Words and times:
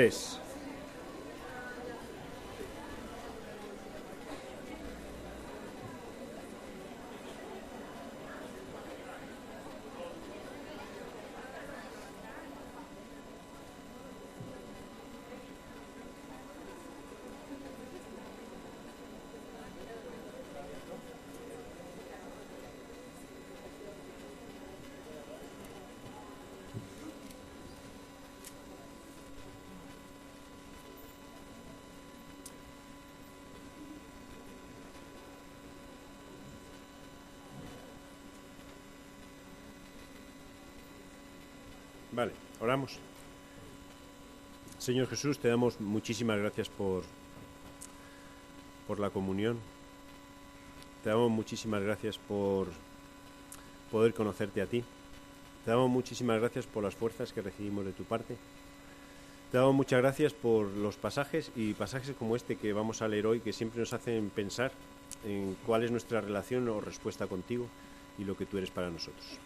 Es. 0.00 0.39
Vale, 42.12 42.32
oramos. 42.60 42.98
Señor 44.78 45.06
Jesús, 45.08 45.38
te 45.38 45.48
damos 45.48 45.80
muchísimas 45.80 46.38
gracias 46.38 46.68
por, 46.68 47.04
por 48.86 48.98
la 48.98 49.10
comunión. 49.10 49.58
Te 51.04 51.10
damos 51.10 51.30
muchísimas 51.30 51.82
gracias 51.82 52.18
por 52.18 52.68
poder 53.90 54.14
conocerte 54.14 54.62
a 54.62 54.66
ti. 54.66 54.82
Te 55.64 55.70
damos 55.70 55.90
muchísimas 55.90 56.40
gracias 56.40 56.66
por 56.66 56.82
las 56.82 56.94
fuerzas 56.94 57.32
que 57.32 57.42
recibimos 57.42 57.84
de 57.84 57.92
tu 57.92 58.04
parte. 58.04 58.36
Te 59.52 59.58
damos 59.58 59.74
muchas 59.74 60.00
gracias 60.00 60.32
por 60.32 60.68
los 60.68 60.96
pasajes 60.96 61.52
y 61.54 61.74
pasajes 61.74 62.16
como 62.16 62.36
este 62.36 62.56
que 62.56 62.72
vamos 62.72 63.02
a 63.02 63.08
leer 63.08 63.26
hoy 63.26 63.40
que 63.40 63.52
siempre 63.52 63.80
nos 63.80 63.92
hacen 63.92 64.30
pensar 64.30 64.72
en 65.24 65.56
cuál 65.66 65.84
es 65.84 65.90
nuestra 65.90 66.20
relación 66.20 66.68
o 66.68 66.80
respuesta 66.80 67.26
contigo 67.26 67.66
y 68.18 68.24
lo 68.24 68.36
que 68.36 68.46
tú 68.46 68.58
eres 68.58 68.70
para 68.70 68.90
nosotros. 68.90 69.38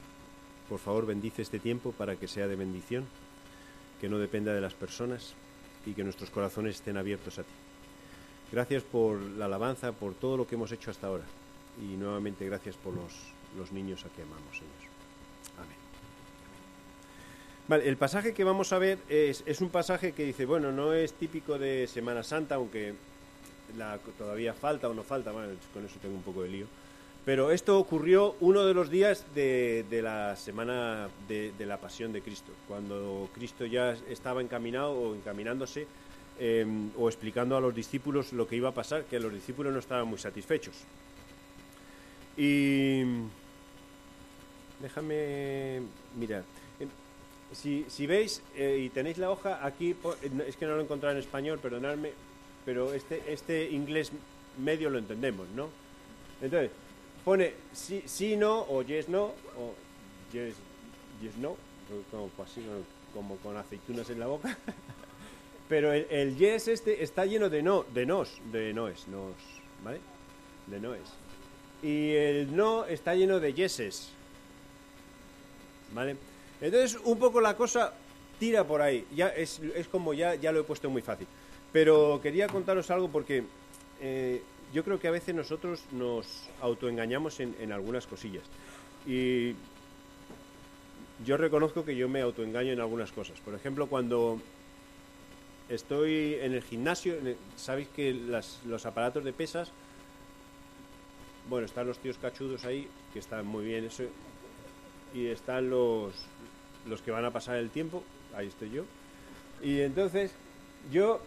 Por 0.68 0.78
favor, 0.78 1.06
bendice 1.06 1.42
este 1.42 1.58
tiempo 1.58 1.92
para 1.92 2.16
que 2.16 2.28
sea 2.28 2.46
de 2.46 2.56
bendición, 2.56 3.04
que 4.00 4.08
no 4.08 4.18
dependa 4.18 4.52
de 4.54 4.60
las 4.60 4.74
personas 4.74 5.34
y 5.86 5.92
que 5.92 6.04
nuestros 6.04 6.30
corazones 6.30 6.76
estén 6.76 6.96
abiertos 6.96 7.38
a 7.38 7.42
ti. 7.42 7.52
Gracias 8.50 8.82
por 8.82 9.20
la 9.20 9.46
alabanza, 9.46 9.92
por 9.92 10.14
todo 10.14 10.36
lo 10.36 10.46
que 10.46 10.54
hemos 10.54 10.72
hecho 10.72 10.90
hasta 10.90 11.08
ahora. 11.08 11.24
Y 11.80 11.96
nuevamente 11.96 12.46
gracias 12.46 12.76
por 12.76 12.94
los, 12.94 13.12
los 13.58 13.72
niños 13.72 14.04
a 14.04 14.08
que 14.10 14.22
amamos, 14.22 14.52
Señor. 14.52 14.72
Amén. 15.58 15.76
Vale, 17.66 17.88
el 17.88 17.96
pasaje 17.96 18.32
que 18.32 18.44
vamos 18.44 18.72
a 18.72 18.78
ver 18.78 18.98
es, 19.08 19.42
es, 19.46 19.60
un 19.60 19.70
pasaje 19.70 20.12
que 20.12 20.24
dice, 20.24 20.44
bueno, 20.44 20.70
no 20.70 20.92
es 20.92 21.14
típico 21.14 21.58
de 21.58 21.86
Semana 21.86 22.22
Santa, 22.22 22.56
aunque 22.56 22.94
la, 23.76 23.98
todavía 24.18 24.54
falta 24.54 24.88
o 24.88 24.94
no 24.94 25.02
falta, 25.02 25.32
bueno, 25.32 25.54
con 25.72 25.84
eso 25.84 25.98
tengo 26.00 26.14
un 26.14 26.22
poco 26.22 26.42
de 26.42 26.48
lío. 26.50 26.66
Pero 27.24 27.50
esto 27.50 27.78
ocurrió 27.78 28.36
uno 28.40 28.66
de 28.66 28.74
los 28.74 28.90
días 28.90 29.24
de, 29.34 29.84
la 30.02 30.36
semana 30.36 31.08
de, 31.26 31.52
la 31.60 31.78
pasión 31.78 32.12
de 32.12 32.20
Cristo, 32.20 32.52
cuando 32.68 33.30
Cristo 33.34 33.64
ya 33.64 33.96
estaba 34.10 34.42
encaminado 34.42 34.92
o 34.92 35.14
encaminándose 35.14 35.86
eh, 36.38 36.66
o 36.98 37.08
explicando 37.08 37.56
a 37.56 37.60
los 37.60 37.74
discípulos 37.74 38.34
lo 38.34 38.46
que 38.46 38.56
iba 38.56 38.68
a 38.68 38.74
pasar, 38.74 39.04
que 39.04 39.18
los 39.18 39.32
discípulos 39.32 39.72
no 39.72 39.78
estaban 39.78 40.06
muy 40.06 40.18
satisfechos. 40.18 40.74
Y 42.36 43.04
déjame 44.82 45.80
mirar. 46.18 46.44
Si, 47.52 47.86
si 47.88 48.06
veis 48.06 48.42
eh, 48.56 48.82
y 48.84 48.88
tenéis 48.90 49.16
la 49.16 49.30
hoja 49.30 49.64
aquí, 49.64 49.96
es 50.46 50.56
que 50.56 50.66
no 50.66 50.72
lo 50.74 50.80
he 50.80 50.84
encontrado 50.84 51.14
en 51.14 51.20
español, 51.20 51.58
perdonadme, 51.58 52.10
pero 52.66 52.92
este, 52.92 53.22
este 53.32 53.70
inglés 53.70 54.12
medio 54.58 54.90
lo 54.90 54.98
entendemos, 54.98 55.48
¿no? 55.54 55.68
Entonces, 56.42 56.70
pone 57.24 57.54
sí, 57.72 58.02
sí, 58.06 58.36
no, 58.36 58.60
o 58.60 58.82
yes, 58.82 59.08
no, 59.08 59.24
o 59.56 59.74
yes, 60.32 60.54
yes 61.22 61.36
no, 61.38 61.56
como, 62.10 62.30
así, 62.42 62.62
como 63.12 63.36
con 63.36 63.56
aceitunas 63.56 64.08
en 64.10 64.20
la 64.20 64.26
boca. 64.26 64.56
Pero 65.68 65.92
el, 65.92 66.06
el, 66.10 66.36
yes 66.36 66.68
este 66.68 67.02
está 67.02 67.24
lleno 67.24 67.48
de 67.48 67.62
no, 67.62 67.84
de 67.94 68.04
nos, 68.04 68.40
de 68.52 68.74
noes, 68.74 69.08
nos, 69.08 69.34
¿vale? 69.82 70.00
De 70.66 70.78
noes. 70.78 71.08
Y 71.82 72.10
el 72.12 72.54
no 72.54 72.84
está 72.84 73.14
lleno 73.14 73.40
de 73.40 73.52
yeses. 73.52 74.10
¿Vale? 75.92 76.16
Entonces, 76.60 76.98
un 77.04 77.18
poco 77.18 77.40
la 77.40 77.56
cosa 77.56 77.92
tira 78.38 78.64
por 78.64 78.80
ahí. 78.82 79.06
Ya 79.14 79.28
es, 79.28 79.60
es 79.60 79.88
como 79.88 80.14
ya, 80.14 80.34
ya 80.34 80.52
lo 80.52 80.60
he 80.60 80.64
puesto 80.64 80.88
muy 80.90 81.02
fácil. 81.02 81.26
Pero 81.72 82.20
quería 82.22 82.48
contaros 82.48 82.90
algo 82.90 83.08
porque 83.08 83.44
eh, 84.00 84.42
yo 84.74 84.84
creo 84.84 85.00
que 85.00 85.08
a 85.08 85.12
veces 85.12 85.34
nosotros 85.34 85.84
nos 85.92 86.50
autoengañamos 86.60 87.40
en, 87.40 87.54
en, 87.60 87.72
algunas 87.72 88.06
cosillas. 88.06 88.44
Y 89.06 89.54
yo 91.24 91.36
reconozco 91.36 91.84
que 91.84 91.96
yo 91.96 92.08
me 92.08 92.20
autoengaño 92.20 92.72
en 92.72 92.80
algunas 92.80 93.12
cosas. 93.12 93.40
Por 93.40 93.54
ejemplo, 93.54 93.86
cuando 93.86 94.40
estoy 95.68 96.34
en 96.40 96.52
el 96.52 96.62
gimnasio, 96.62 97.14
sabéis 97.56 97.88
que 97.88 98.12
los 98.12 98.86
aparatos 98.86 99.24
de 99.24 99.32
pesas, 99.32 99.70
bueno, 101.48 101.66
están 101.66 101.86
los 101.86 101.98
tíos 101.98 102.18
cachudos 102.18 102.64
ahí, 102.64 102.88
que 103.12 103.20
están 103.20 103.46
muy 103.46 103.64
bien 103.64 103.84
eso, 103.84 104.04
y 105.14 105.26
están 105.26 105.70
los, 105.70 106.12
los 106.86 107.00
que 107.00 107.10
van 107.10 107.24
a 107.24 107.30
pasar 107.30 107.56
el 107.56 107.70
tiempo, 107.70 108.02
ahí 108.34 108.48
estoy 108.48 108.70
yo. 108.70 108.84
Y 109.62 109.80
entonces 109.80 110.32
yo 110.92 111.20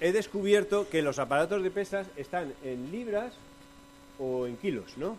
he 0.00 0.12
descubierto 0.12 0.88
que 0.88 1.02
los 1.02 1.18
aparatos 1.18 1.62
de 1.62 1.70
pesas 1.70 2.06
están 2.16 2.52
en 2.64 2.90
libras 2.90 3.34
o 4.18 4.46
en 4.46 4.56
kilos, 4.56 4.96
¿no? 4.96 5.16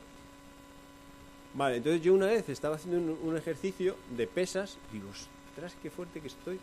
Vale, 1.54 1.78
entonces 1.78 2.02
yo 2.02 2.14
una 2.14 2.28
vez 2.28 2.50
estaba 2.50 2.76
haciendo 2.76 3.00
un, 3.00 3.30
un 3.30 3.38
ejercicio 3.38 3.96
de 4.16 4.28
pesas, 4.28 4.78
digo, 4.92 5.08
ostras, 5.10 5.74
qué 5.82 5.90
fuerte 5.90 6.20
que 6.20 6.28
estoy. 6.28 6.60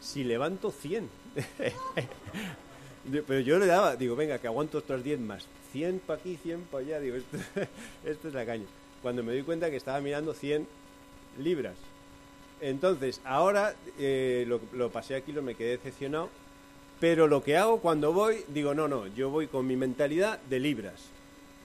Si 0.00 0.22
levanto 0.22 0.70
100. 0.70 1.08
Pero 3.26 3.40
yo 3.40 3.58
le 3.58 3.66
daba, 3.66 3.96
digo, 3.96 4.14
venga, 4.14 4.38
que 4.38 4.46
aguanto 4.46 4.78
otros 4.78 5.02
10 5.02 5.20
más. 5.20 5.46
100 5.72 6.00
para 6.00 6.20
aquí, 6.20 6.36
100 6.36 6.62
para 6.70 6.84
allá, 6.84 7.00
digo, 7.00 7.16
esto, 7.16 7.36
esto 8.04 8.28
es 8.28 8.34
la 8.34 8.46
caña. 8.46 8.66
Cuando 9.02 9.22
me 9.22 9.32
doy 9.32 9.42
cuenta 9.42 9.70
que 9.70 9.76
estaba 9.76 10.00
mirando 10.00 10.32
100 10.32 10.66
libras. 11.40 11.74
Entonces, 12.60 13.20
ahora 13.24 13.74
eh, 13.98 14.44
lo, 14.46 14.60
lo 14.72 14.90
pasé 14.90 15.16
aquí, 15.16 15.32
lo 15.32 15.42
me 15.42 15.54
quedé 15.54 15.72
decepcionado 15.72 16.30
pero 17.00 17.26
lo 17.26 17.42
que 17.42 17.56
hago 17.56 17.80
cuando 17.80 18.12
voy, 18.12 18.44
digo, 18.48 18.74
no, 18.74 18.88
no, 18.88 19.06
yo 19.08 19.30
voy 19.30 19.48
con 19.48 19.66
mi 19.66 19.76
mentalidad 19.76 20.40
de 20.48 20.60
libras. 20.60 21.10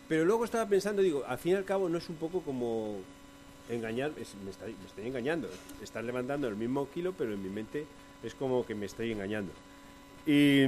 Pero 0.08 0.26
luego 0.26 0.44
estaba 0.44 0.68
pensando, 0.68 1.02
digo, 1.02 1.24
al 1.26 1.38
fin 1.38 1.54
y 1.54 1.56
al 1.56 1.64
cabo 1.64 1.88
no 1.88 1.98
es 1.98 2.10
un 2.10 2.18
poco 2.18 2.42
como 2.42 2.98
engañar, 3.70 4.12
me, 4.14 4.22
está, 4.22 4.66
me, 4.66 4.86
estoy 4.86 5.08
engañando. 5.08 5.50
Estar 5.82 6.04
levantando 6.04 6.50
el 6.50 6.58
mismo 6.58 6.90
kilo, 6.90 7.14
pero 7.18 7.34
en 7.34 7.42
mi 7.42 7.50
mente 7.50 7.86
es 8.24 8.36
como 8.36 8.66
que 8.66 8.76
me 8.76 8.88
estoy 8.88 9.14
engañando. 9.14 9.54
Y 10.28 10.66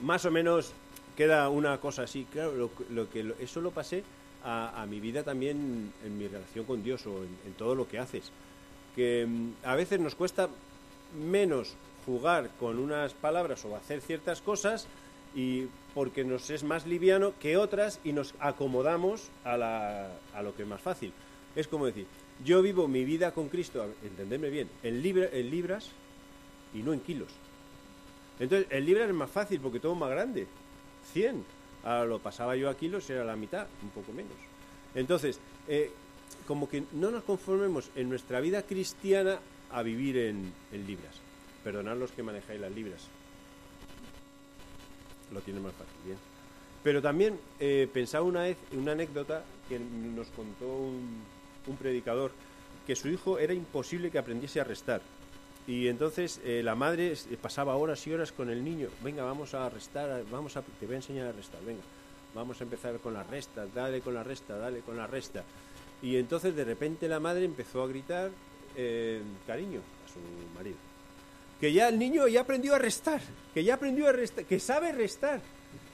más 0.00 0.26
o 0.26 0.30
menos 0.30 0.72
queda 1.16 1.48
una 1.48 1.78
cosa 1.78 2.02
así. 2.02 2.26
Claro, 2.30 2.52
lo, 2.52 2.70
lo 2.90 3.08
que 3.08 3.24
lo, 3.24 3.34
eso 3.40 3.62
lo 3.62 3.70
pasé 3.70 4.04
a, 4.44 4.86
mi 4.88 5.00
vida 5.00 5.24
también 5.24 5.92
en 6.04 6.18
mi 6.18 6.28
relación 6.28 6.66
con 6.66 6.84
Dios 6.84 7.04
o 7.06 7.24
en, 7.24 7.36
en 7.46 7.54
todo 7.54 7.74
lo 7.74 7.88
que 7.88 7.98
haces. 7.98 8.30
Que 8.94 9.26
a 9.64 9.74
veces 9.74 9.98
nos 9.98 10.14
cuesta 10.14 10.48
menos 11.18 11.74
jugar 12.06 12.50
con 12.58 12.78
unas 12.78 13.12
palabras 13.12 13.64
o 13.64 13.76
hacer 13.76 14.00
ciertas 14.00 14.40
cosas 14.40 14.86
y 15.34 15.66
porque 15.92 16.24
nos 16.24 16.48
es 16.50 16.62
más 16.62 16.86
liviano 16.86 17.34
que 17.38 17.56
otras 17.56 18.00
y 18.04 18.12
nos 18.12 18.34
acomodamos 18.38 19.28
a, 19.44 19.56
la, 19.56 20.08
a 20.32 20.42
lo 20.42 20.54
que 20.54 20.62
es 20.62 20.68
más 20.68 20.80
fácil. 20.80 21.12
Es 21.54 21.68
como 21.68 21.86
decir, 21.86 22.06
yo 22.44 22.62
vivo 22.62 22.88
mi 22.88 23.04
vida 23.04 23.32
con 23.32 23.48
Cristo, 23.48 23.84
entenderme 24.02 24.48
bien, 24.48 24.68
en, 24.82 25.02
libra, 25.02 25.28
en 25.32 25.50
libras 25.50 25.90
y 26.72 26.78
no 26.78 26.92
en 26.92 27.00
kilos. 27.00 27.28
Entonces, 28.38 28.68
el 28.70 28.84
libras 28.86 29.08
es 29.08 29.14
más 29.14 29.30
fácil 29.30 29.60
porque 29.60 29.80
todo 29.80 29.92
es 29.92 29.98
más 29.98 30.10
grande, 30.10 30.46
100. 31.12 31.44
Ahora 31.84 32.04
lo 32.06 32.18
pasaba 32.18 32.56
yo 32.56 32.70
a 32.70 32.76
kilos, 32.76 33.08
era 33.10 33.24
la 33.24 33.36
mitad, 33.36 33.66
un 33.82 33.90
poco 33.90 34.12
menos. 34.12 34.36
Entonces, 34.94 35.40
eh, 35.68 35.90
como 36.46 36.68
que 36.68 36.84
no 36.92 37.10
nos 37.10 37.24
conformemos 37.24 37.90
en 37.94 38.08
nuestra 38.08 38.40
vida 38.40 38.62
cristiana 38.62 39.38
a 39.70 39.82
vivir 39.82 40.16
en, 40.16 40.52
en 40.72 40.86
libras 40.86 41.25
perdonad 41.66 41.96
los 41.96 42.12
que 42.12 42.22
manejáis 42.22 42.60
las 42.60 42.70
libras. 42.70 43.08
Lo 45.32 45.40
tiene 45.40 45.58
más 45.58 45.72
fácil, 45.72 45.96
bien. 46.04 46.18
Pero 46.84 47.02
también 47.02 47.40
eh, 47.58 47.88
pensaba 47.92 48.24
una 48.24 48.42
vez 48.42 48.56
una 48.70 48.92
anécdota 48.92 49.42
que 49.68 49.80
nos 49.80 50.28
contó 50.28 50.64
un, 50.64 51.24
predicador 51.76 52.30
que 52.86 52.94
su 52.94 53.08
hijo 53.08 53.40
era 53.40 53.52
imposible 53.52 54.12
que 54.12 54.18
aprendiese 54.18 54.60
a 54.60 54.64
restar. 54.64 55.02
Y 55.66 55.88
entonces 55.88 56.40
eh, 56.44 56.62
la 56.62 56.76
madre 56.76 57.12
pasaba 57.42 57.74
horas 57.74 58.06
y 58.06 58.12
horas 58.12 58.30
con 58.30 58.48
el 58.48 58.62
niño. 58.62 58.86
Venga, 59.02 59.24
vamos 59.24 59.52
a 59.52 59.68
restar, 59.68 60.22
vamos 60.30 60.56
a, 60.56 60.62
te 60.62 60.86
voy 60.86 60.94
a 60.94 60.98
enseñar 60.98 61.26
a 61.26 61.32
restar, 61.32 61.60
venga. 61.64 61.82
Vamos 62.32 62.60
a 62.60 62.64
empezar 62.64 62.96
con 63.00 63.12
la 63.12 63.24
resta, 63.24 63.66
dale 63.74 64.02
con 64.02 64.14
la 64.14 64.22
resta, 64.22 64.56
dale 64.56 64.82
con 64.82 64.96
la 64.96 65.08
resta. 65.08 65.42
Y 66.00 66.14
entonces 66.16 66.54
de 66.54 66.64
repente 66.64 67.08
la 67.08 67.18
madre 67.18 67.44
empezó 67.44 67.82
a 67.82 67.88
gritar 67.88 68.30
eh, 68.76 69.20
cariño 69.48 69.80
a 69.80 70.12
su 70.12 70.20
marido 70.56 70.76
que 71.60 71.72
ya 71.72 71.88
el 71.88 71.98
niño 71.98 72.28
ya 72.28 72.42
aprendió 72.42 72.74
a 72.74 72.78
restar, 72.78 73.20
que 73.54 73.64
ya 73.64 73.74
aprendió 73.74 74.08
a 74.08 74.12
restar, 74.12 74.44
que 74.44 74.60
sabe 74.60 74.92
restar. 74.92 75.40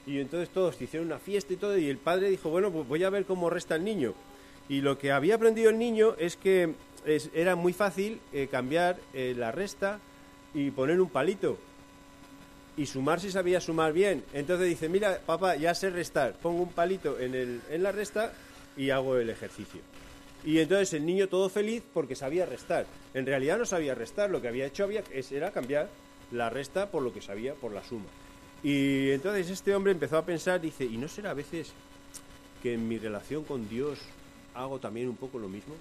Y 0.05 0.19
entonces 0.19 0.49
todos 0.49 0.81
hicieron 0.81 1.07
una 1.07 1.19
fiesta 1.19 1.53
y 1.53 1.57
todo, 1.57 1.77
y 1.77 1.89
el 1.89 1.97
padre 1.97 2.29
dijo, 2.29 2.49
bueno, 2.49 2.71
pues 2.71 2.87
voy 2.87 3.03
a 3.03 3.09
ver 3.09 3.25
cómo 3.25 3.49
resta 3.49 3.75
el 3.75 3.83
niño. 3.83 4.13
Y 4.67 4.81
lo 4.81 4.97
que 4.97 5.11
había 5.11 5.35
aprendido 5.35 5.69
el 5.69 5.77
niño 5.77 6.15
es 6.17 6.35
que 6.35 6.73
era 7.33 7.55
muy 7.55 7.73
fácil 7.73 8.19
eh, 8.31 8.47
cambiar 8.49 8.97
eh, 9.13 9.33
la 9.37 9.51
resta 9.51 9.99
y 10.53 10.71
poner 10.71 10.99
un 10.99 11.09
palito. 11.09 11.57
Y 12.75 12.85
sumar 12.85 13.19
si 13.19 13.31
sabía 13.31 13.61
sumar 13.61 13.93
bien. 13.93 14.23
Entonces 14.33 14.67
dice, 14.67 14.89
mira, 14.89 15.19
papá, 15.25 15.55
ya 15.55 15.75
sé 15.75 15.89
restar. 15.89 16.33
Pongo 16.33 16.63
un 16.63 16.71
palito 16.71 17.19
en, 17.19 17.35
el, 17.35 17.61
en 17.69 17.83
la 17.83 17.91
resta 17.91 18.33
y 18.75 18.89
hago 18.89 19.17
el 19.17 19.29
ejercicio. 19.29 19.81
Y 20.45 20.59
entonces 20.59 20.93
el 20.93 21.05
niño 21.05 21.29
todo 21.29 21.49
feliz 21.49 21.83
porque 21.93 22.15
sabía 22.15 22.45
restar. 22.45 22.85
En 23.13 23.25
realidad 23.25 23.57
no 23.57 23.65
sabía 23.65 23.95
restar, 23.95 24.29
lo 24.29 24.41
que 24.41 24.49
había 24.49 24.65
hecho 24.65 24.83
había, 24.83 25.03
era 25.31 25.51
cambiar 25.51 25.89
la 26.31 26.49
resta 26.49 26.91
por 26.91 27.01
lo 27.01 27.13
que 27.13 27.21
sabía, 27.21 27.53
por 27.53 27.71
la 27.71 27.83
suma. 27.83 28.05
Y 28.61 29.11
entonces 29.11 29.49
este 29.49 29.73
hombre 29.75 29.91
empezó 29.91 30.17
a 30.17 30.25
pensar, 30.25 30.59
dice, 30.59 30.85
¿y 30.85 30.97
no 30.97 31.07
será 31.07 31.31
a 31.31 31.33
veces 31.33 31.71
que 32.61 32.73
en 32.73 32.87
mi 32.87 32.97
relación 32.97 33.43
con 33.43 33.69
Dios 33.69 33.99
hago 34.53 34.79
también 34.79 35.07
un 35.07 35.15
poco 35.15 35.39
lo 35.39 35.47
mismo? 35.47 35.75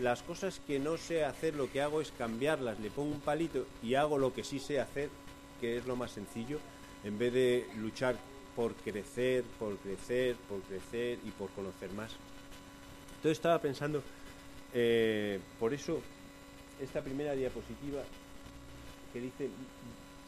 Las 0.00 0.22
cosas 0.22 0.60
que 0.66 0.78
no 0.78 0.96
sé 0.96 1.24
hacer, 1.24 1.54
lo 1.54 1.70
que 1.72 1.80
hago 1.80 2.00
es 2.00 2.12
cambiarlas, 2.12 2.78
le 2.80 2.90
pongo 2.90 3.14
un 3.14 3.20
palito 3.20 3.66
y 3.82 3.94
hago 3.94 4.18
lo 4.18 4.34
que 4.34 4.44
sí 4.44 4.58
sé 4.58 4.78
hacer, 4.78 5.08
que 5.60 5.78
es 5.78 5.86
lo 5.86 5.96
más 5.96 6.12
sencillo, 6.12 6.58
en 7.02 7.18
vez 7.18 7.32
de 7.32 7.66
luchar 7.76 8.16
por 8.54 8.74
crecer, 8.74 9.42
por 9.58 9.76
crecer, 9.78 10.36
por 10.48 10.60
crecer 10.62 11.18
y 11.24 11.30
por 11.30 11.50
conocer 11.50 11.90
más. 11.92 12.10
Entonces 13.26 13.38
estaba 13.38 13.60
pensando, 13.60 14.04
eh, 14.72 15.40
por 15.58 15.74
eso, 15.74 16.00
esta 16.80 17.02
primera 17.02 17.32
diapositiva 17.32 18.04
que 19.12 19.20
dice 19.20 19.50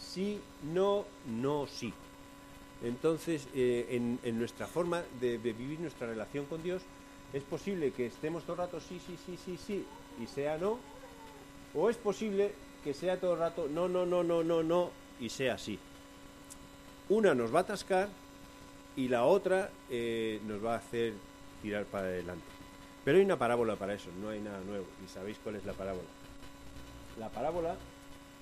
sí, 0.00 0.40
no, 0.64 1.04
no, 1.28 1.68
sí. 1.68 1.94
Entonces, 2.82 3.46
eh, 3.54 4.18
en, 4.24 4.38
nuestra 4.40 4.66
forma 4.66 5.04
de, 5.20 5.38
vivir 5.38 5.78
nuestra 5.78 6.08
relación 6.08 6.46
con 6.46 6.60
Dios, 6.60 6.82
es 7.32 7.44
posible 7.44 7.92
que 7.92 8.06
estemos 8.06 8.42
todo 8.42 8.54
el 8.54 8.58
rato 8.58 8.80
sí, 8.80 9.00
sí, 9.06 9.16
sí, 9.24 9.38
sí, 9.44 9.56
sí, 9.64 9.86
y 10.20 10.26
sea 10.26 10.58
no, 10.58 10.80
o 11.76 11.90
es 11.90 11.96
posible 11.98 12.50
que 12.82 12.94
sea 12.94 13.20
todo 13.20 13.34
el 13.34 13.38
rato 13.38 13.68
no, 13.70 13.88
no, 13.88 14.06
no, 14.06 14.24
no, 14.24 14.42
no, 14.42 14.64
no, 14.64 14.90
y 15.20 15.28
sea 15.28 15.56
sí. 15.56 15.78
Una 17.10 17.32
nos 17.32 17.54
va 17.54 17.60
a 17.60 17.62
atascar 17.62 18.08
y 18.96 19.06
la 19.06 19.22
otra 19.22 19.70
eh, 19.88 20.40
nos 20.48 20.64
va 20.64 20.74
a 20.74 20.78
hacer 20.78 21.12
tirar 21.62 21.84
para 21.84 22.08
adelante. 22.08 22.57
Pero 23.04 23.18
hay 23.18 23.24
una 23.24 23.38
parábola 23.38 23.76
para 23.76 23.94
eso, 23.94 24.10
no 24.20 24.28
hay 24.28 24.40
nada 24.40 24.60
nuevo. 24.60 24.86
¿Y 25.04 25.08
sabéis 25.08 25.38
cuál 25.42 25.56
es 25.56 25.64
la 25.64 25.72
parábola? 25.72 26.08
La 27.18 27.28
parábola 27.28 27.76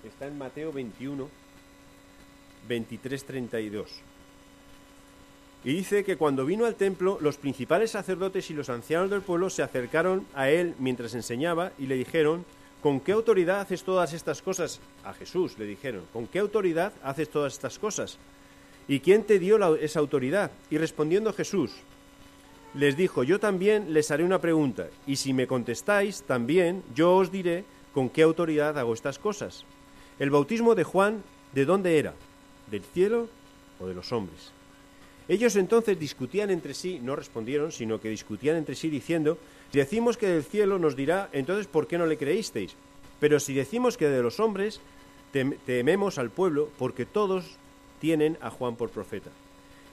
está 0.05 0.27
en 0.27 0.39
Mateo 0.39 0.73
21, 0.73 1.29
23, 2.69 3.25
32. 3.25 3.91
Y 5.65 5.73
dice 5.73 6.05
que 6.05 6.17
cuando 6.17 6.45
vino 6.45 6.65
al 6.65 6.77
templo, 6.77 7.19
los 7.21 7.39
principales 7.39 7.91
sacerdotes 7.91 8.51
y 8.51 8.55
los 8.55 8.71
ancianos 8.71 9.11
del 9.11 9.23
pueblo 9.23 9.51
se 9.51 9.63
acercaron 9.63 10.27
a 10.35 10.49
él 10.49 10.75
mientras 10.79 11.15
enseñaba 11.15 11.73
y 11.79 11.87
le 11.87 11.97
dijeron, 11.97 12.45
¿con 12.83 13.01
qué 13.01 13.13
autoridad 13.13 13.61
haces 13.61 13.83
todas 13.83 14.13
estas 14.13 14.43
cosas? 14.43 14.81
A 15.05 15.13
Jesús 15.13 15.59
le 15.59 15.65
dijeron, 15.65 16.05
¿con 16.13 16.29
qué 16.29 16.39
autoridad 16.39 16.93
haces 17.03 17.31
todas 17.31 17.55
estas 17.55 17.79
cosas? 17.79 18.19
¿Y 18.87 19.01
quién 19.01 19.25
te 19.25 19.41
dio 19.41 19.75
esa 19.77 19.99
autoridad? 19.99 20.53
Y 20.71 20.79
respondiendo 20.79 21.33
Jesús, 21.33 21.73
les 22.77 22.97
dijo, 22.97 23.25
yo 23.25 23.41
también 23.41 23.95
les 23.95 24.11
haré 24.11 24.23
una 24.23 24.41
pregunta, 24.41 24.89
y 25.07 25.17
si 25.17 25.33
me 25.33 25.47
contestáis, 25.47 26.23
también 26.23 26.83
yo 26.95 27.17
os 27.17 27.33
diré 27.33 27.65
con 27.95 28.11
qué 28.11 28.23
autoridad 28.23 28.79
hago 28.79 28.93
estas 28.93 29.19
cosas. 29.19 29.65
El 30.19 30.31
bautismo 30.31 30.75
de 30.75 30.85
Juan, 30.85 31.23
¿de 31.55 31.65
dónde 31.65 31.99
era? 31.99 32.13
¿Del 32.71 32.83
cielo 32.83 33.29
o 33.81 33.87
de 33.87 33.95
los 33.95 34.13
hombres? 34.13 34.53
Ellos 35.27 35.57
entonces 35.57 35.99
discutían 35.99 36.51
entre 36.51 36.75
sí, 36.75 37.01
no 37.03 37.17
respondieron, 37.17 37.73
sino 37.73 37.99
que 37.99 38.11
discutían 38.11 38.57
entre 38.57 38.75
sí 38.75 38.91
diciendo, 38.91 39.39
si 39.73 39.79
decimos 39.79 40.19
que 40.19 40.29
del 40.29 40.45
cielo 40.45 40.79
nos 40.79 40.95
dirá, 40.95 41.31
entonces 41.33 41.67
¿por 41.67 41.87
qué 41.87 41.97
no 41.97 42.05
le 42.05 42.19
creísteis? 42.19 42.75
Pero 43.19 43.41
si 43.41 43.55
decimos 43.55 43.97
que 43.97 44.09
de 44.09 44.23
los 44.23 44.39
hombres, 44.39 44.81
tememos 45.65 46.19
al 46.19 46.31
pueblo, 46.31 46.69
porque 46.79 47.07
todos 47.07 47.57
tienen 48.01 48.37
a 48.43 48.51
Juan 48.51 48.77
por 48.77 48.91
profeta. 48.91 49.31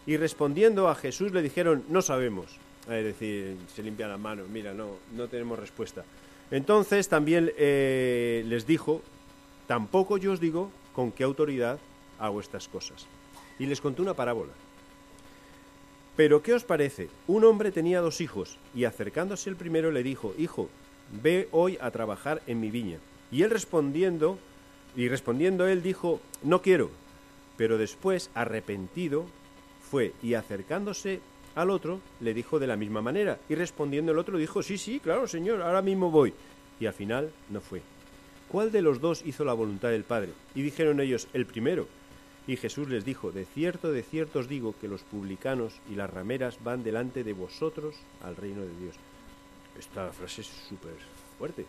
Y 0.06 0.18
respondiendo 0.18 0.90
a 0.90 0.96
Jesús 0.96 1.32
le 1.32 1.42
dijeron, 1.42 1.86
no 1.88 2.02
sabemos. 2.02 2.58
Es 2.90 3.04
decir, 3.04 3.56
se 3.74 3.82
limpian 3.82 4.10
las 4.10 4.20
manos, 4.20 4.50
mira, 4.50 4.74
no, 4.74 4.98
no 5.16 5.28
tenemos 5.28 5.58
respuesta. 5.58 6.04
Entonces 6.52 7.08
también 7.08 7.52
eh, 7.58 8.44
les 8.46 8.68
dijo, 8.68 9.02
tampoco 9.68 10.18
yo 10.18 10.34
os 10.34 10.40
digo 10.40 10.70
con 10.94 11.12
qué 11.12 11.24
autoridad 11.24 11.80
hago 12.20 12.40
estas 12.40 12.68
cosas. 12.68 13.08
Y 13.58 13.66
les 13.66 13.82
contó 13.82 14.02
una 14.02 14.14
parábola. 14.14 14.52
Pero 16.16 16.44
¿qué 16.44 16.54
os 16.54 16.64
parece? 16.64 17.10
Un 17.28 17.44
hombre 17.44 17.72
tenía 17.72 18.02
dos 18.02 18.22
hijos, 18.22 18.60
y 18.76 18.84
acercándose 18.84 19.50
el 19.50 19.56
primero 19.56 19.92
le 19.92 20.04
dijo, 20.04 20.34
Hijo, 20.38 20.70
ve 21.24 21.48
hoy 21.52 21.78
a 21.82 21.90
trabajar 21.90 22.42
en 22.46 22.60
mi 22.60 22.70
viña. 22.70 23.00
Y 23.32 23.42
él 23.42 23.50
respondiendo, 23.50 24.38
y 24.96 25.08
respondiendo 25.08 25.66
él 25.68 25.82
dijo, 25.82 26.20
No 26.44 26.62
quiero. 26.62 26.92
Pero 27.58 27.78
después, 27.78 28.30
arrepentido, 28.36 29.26
fue 29.90 30.14
y 30.22 30.36
acercándose 30.36 31.20
al 31.56 31.70
otro 31.70 32.00
le 32.20 32.34
dijo 32.34 32.60
de 32.60 32.68
la 32.68 32.76
misma 32.76 33.02
manera, 33.02 33.40
y 33.50 33.56
respondiendo 33.56 34.12
el 34.12 34.20
otro 34.20 34.38
dijo, 34.38 34.64
sí, 34.64 34.78
sí, 34.78 35.00
claro, 35.00 35.28
señor, 35.28 35.62
ahora 35.62 35.82
mismo 35.82 36.10
voy. 36.10 36.34
Y 36.80 36.86
al 36.86 36.94
final 36.94 37.32
no 37.50 37.62
fue. 37.62 37.82
¿Cuál 38.50 38.72
de 38.72 38.82
los 38.82 39.00
dos 39.00 39.24
hizo 39.26 39.46
la 39.46 39.54
voluntad 39.54 39.90
del 39.90 40.04
Padre? 40.04 40.30
Y 40.56 40.62
dijeron 40.62 41.00
ellos, 41.00 41.28
el 41.34 41.46
primero. 41.46 41.88
Y 42.46 42.58
Jesús 42.58 42.90
les 42.90 43.06
dijo, 43.06 43.32
de 43.32 43.46
cierto, 43.46 43.92
de 43.92 44.04
cierto 44.04 44.40
os 44.40 44.50
digo 44.50 44.76
que 44.80 44.88
los 44.88 45.02
publicanos 45.02 45.74
y 45.90 45.96
las 45.96 46.10
rameras 46.10 46.62
van 46.64 46.84
delante 46.84 47.24
de 47.24 47.34
vosotros 47.34 47.96
al 48.22 48.36
reino 48.36 48.62
de 48.62 48.78
Dios. 48.80 48.96
Esta 49.80 50.12
frase 50.12 50.42
es 50.42 50.48
súper 50.48 50.94
fuerte. 51.38 51.66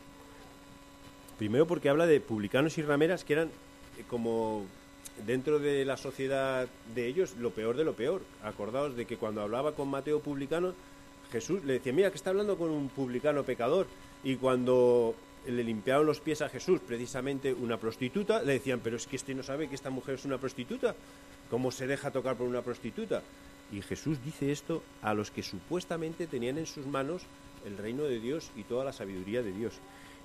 Primero 1.38 1.66
porque 1.66 1.88
habla 1.88 2.06
de 2.06 2.20
publicanos 2.20 2.76
y 2.78 2.82
rameras 2.82 3.24
que 3.24 3.34
eran 3.34 3.48
eh, 3.98 4.04
como 4.08 4.64
dentro 5.26 5.58
de 5.58 5.84
la 5.84 5.96
sociedad 5.96 6.68
de 6.94 7.06
ellos 7.06 7.36
lo 7.38 7.50
peor 7.50 7.76
de 7.76 7.84
lo 7.84 7.94
peor. 7.94 8.22
Acordaos 8.42 8.96
de 8.96 9.06
que 9.06 9.16
cuando 9.16 9.42
hablaba 9.42 9.72
con 9.72 9.88
Mateo 9.88 10.20
publicano, 10.20 10.74
Jesús 11.30 11.64
le 11.64 11.74
decía, 11.74 11.92
mira 11.92 12.10
que 12.10 12.16
está 12.16 12.30
hablando 12.30 12.56
con 12.56 12.70
un 12.70 12.88
publicano 12.88 13.42
pecador. 13.44 13.86
Y 14.22 14.36
cuando 14.36 15.14
le 15.46 15.64
limpiaron 15.64 16.06
los 16.06 16.20
pies 16.20 16.42
a 16.42 16.48
Jesús, 16.48 16.80
precisamente 16.80 17.52
una 17.52 17.76
prostituta, 17.76 18.42
le 18.42 18.54
decían, 18.54 18.80
pero 18.82 18.96
es 18.96 19.06
que 19.06 19.16
este 19.16 19.34
no 19.34 19.42
sabe 19.42 19.68
que 19.68 19.74
esta 19.74 19.90
mujer 19.90 20.16
es 20.16 20.24
una 20.24 20.38
prostituta. 20.38 20.94
¿Cómo 21.50 21.70
se 21.70 21.86
deja 21.86 22.10
tocar 22.10 22.36
por 22.36 22.48
una 22.48 22.62
prostituta? 22.62 23.22
Y 23.72 23.82
Jesús 23.82 24.18
dice 24.24 24.52
esto 24.52 24.82
a 25.02 25.14
los 25.14 25.30
que 25.30 25.42
supuestamente 25.42 26.26
tenían 26.26 26.58
en 26.58 26.66
sus 26.66 26.86
manos 26.86 27.22
el 27.66 27.76
reino 27.78 28.04
de 28.04 28.20
Dios 28.20 28.50
y 28.56 28.64
toda 28.64 28.84
la 28.84 28.92
sabiduría 28.92 29.42
de 29.42 29.52
Dios. 29.52 29.74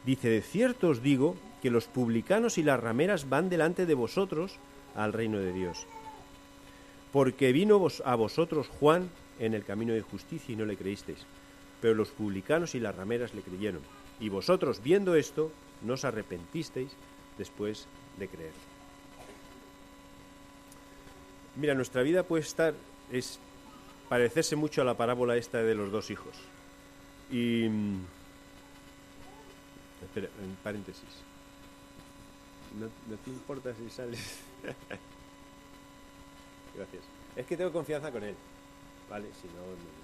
Dice, 0.06 0.30
de 0.30 0.42
cierto 0.42 0.90
os 0.90 1.02
digo 1.02 1.36
que 1.62 1.70
los 1.70 1.86
publicanos 1.86 2.58
y 2.58 2.64
las 2.64 2.80
rameras 2.80 3.28
van 3.28 3.50
delante 3.50 3.86
de 3.86 3.94
vosotros 3.94 4.58
al 5.00 5.14
reino 5.14 5.40
de 5.40 5.54
Dios. 5.54 5.88
Porque 7.14 7.54
vino 7.54 7.88
a 8.06 8.16
vosotros 8.16 8.68
Juan 8.68 9.10
en 9.40 9.54
el 9.54 9.64
camino 9.64 9.94
de 9.94 10.02
justicia 10.02 10.54
y 10.54 10.56
no 10.58 10.66
le 10.66 10.78
creísteis, 10.78 11.20
pero 11.82 11.96
los 11.96 12.10
publicanos 12.10 12.76
y 12.76 12.80
las 12.80 12.96
rameras 12.96 13.34
le 13.34 13.42
creyeron. 13.42 13.82
Y 14.20 14.30
vosotros, 14.30 14.84
viendo 14.84 15.16
esto, 15.16 15.52
no 15.82 15.94
os 15.94 16.04
arrepentisteis 16.04 16.92
después 17.38 17.88
de 18.18 18.28
creer. 18.28 18.52
Mira, 21.56 21.74
nuestra 21.74 22.04
vida 22.04 22.24
puede 22.24 22.44
estar, 22.44 22.74
es 23.12 23.40
parecerse 24.10 24.58
mucho 24.58 24.82
a 24.82 24.86
la 24.86 24.98
parábola 24.98 25.38
esta 25.38 25.64
de 25.64 25.76
los 25.76 25.92
dos 25.92 26.12
hijos. 26.12 26.36
Y... 27.32 27.68
Mm, 27.70 28.02
espera, 30.04 30.28
en 30.44 30.56
paréntesis. 30.62 31.24
No 32.78 33.16
te 33.16 33.30
importa 33.30 33.74
si 33.74 33.90
sales. 33.90 34.49
Gracias. 36.76 37.04
Es 37.36 37.46
que 37.46 37.58
tengo 37.58 37.72
confianza 37.72 38.12
con 38.12 38.24
él. 38.24 38.36
¿Vale? 39.10 39.28
Si 39.42 39.48
no, 39.48 39.54
no 39.54 40.00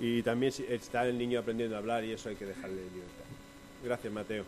y 0.00 0.22
también 0.22 0.52
está 0.68 1.06
el 1.06 1.18
niño 1.18 1.40
aprendiendo 1.40 1.74
a 1.74 1.80
hablar 1.80 2.04
y 2.04 2.12
eso 2.12 2.28
hay 2.28 2.36
que 2.36 2.46
dejarle 2.46 2.76
libertad. 2.76 3.24
Gracias, 3.82 4.12
Mateo. 4.12 4.44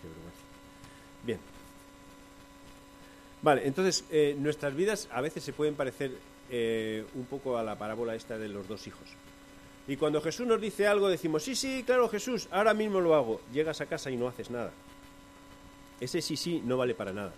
Qué. 0.00 0.08
Bien. 1.26 1.38
Vale, 3.42 3.66
entonces 3.66 4.06
eh, 4.10 4.34
nuestras 4.38 4.74
vidas 4.74 5.08
a 5.12 5.20
veces 5.20 5.44
se 5.44 5.52
pueden 5.52 5.74
parecer 5.74 6.12
eh, 6.50 7.04
un 7.14 7.26
poco 7.26 7.58
a 7.58 7.62
la 7.62 7.76
parábola 7.76 8.14
esta 8.14 8.38
de 8.38 8.48
los 8.48 8.66
dos 8.66 8.86
hijos. 8.86 9.10
Y 9.86 9.96
cuando 9.96 10.20
Jesús 10.20 10.46
nos 10.46 10.60
dice 10.60 10.86
algo, 10.86 11.08
decimos, 11.08 11.42
sí, 11.42 11.54
sí, 11.54 11.82
claro, 11.84 12.08
Jesús, 12.08 12.48
ahora 12.50 12.72
mismo 12.72 13.00
lo 13.00 13.14
hago. 13.14 13.40
Llegas 13.52 13.80
a 13.80 13.86
casa 13.86 14.10
y 14.10 14.16
no 14.16 14.28
haces 14.28 14.50
nada. 14.50 14.72
Ese 16.00 16.22
sí, 16.22 16.36
sí 16.36 16.62
no 16.64 16.76
vale 16.76 16.94
para 16.94 17.12
nada. 17.12 17.32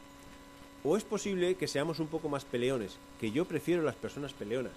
O 0.85 0.97
es 0.97 1.05
posible 1.05 1.57
que 1.57 1.67
seamos 1.67 1.99
un 1.99 2.07
poco 2.07 2.29
más 2.29 2.45
peleones, 2.45 2.99
que 3.21 3.33
yo 3.33 3.45
prefiero 3.45 3.83
las 3.83 3.97
personas 3.97 4.33
peleonas. 4.33 4.73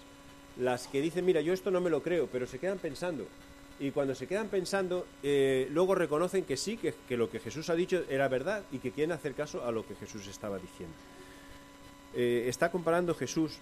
las 0.57 0.87
que 0.87 0.99
dicen, 0.99 1.25
mira, 1.25 1.39
yo 1.39 1.53
esto 1.53 1.71
no 1.71 1.79
me 1.79 1.89
lo 1.89 2.01
creo, 2.01 2.27
pero 2.27 2.45
se 2.45 2.59
quedan 2.59 2.79
pensando. 2.79 3.25
Y 3.79 3.91
cuando 3.91 4.13
se 4.13 4.27
quedan 4.27 4.49
pensando, 4.49 5.05
eh, 5.23 5.69
luego 5.71 5.95
reconocen 5.95 6.43
que 6.43 6.57
sí, 6.57 6.75
que, 6.75 6.93
que, 7.07 7.15
lo 7.15 7.29
que 7.29 7.39
Jesús 7.39 7.69
ha 7.69 7.75
dicho 7.75 8.03
era 8.09 8.27
verdad 8.27 8.63
y 8.71 8.79
que 8.79 8.91
quieren 8.91 9.13
hacer 9.13 9.35
caso 9.35 9.63
a 9.63 9.71
lo 9.71 9.87
que 9.87 9.95
Jesús 9.95 10.27
estaba 10.27 10.57
diciendo. 10.57 10.95
Eh, 12.13 12.45
está 12.47 12.71
comparando 12.71 13.13
Jesús 13.13 13.57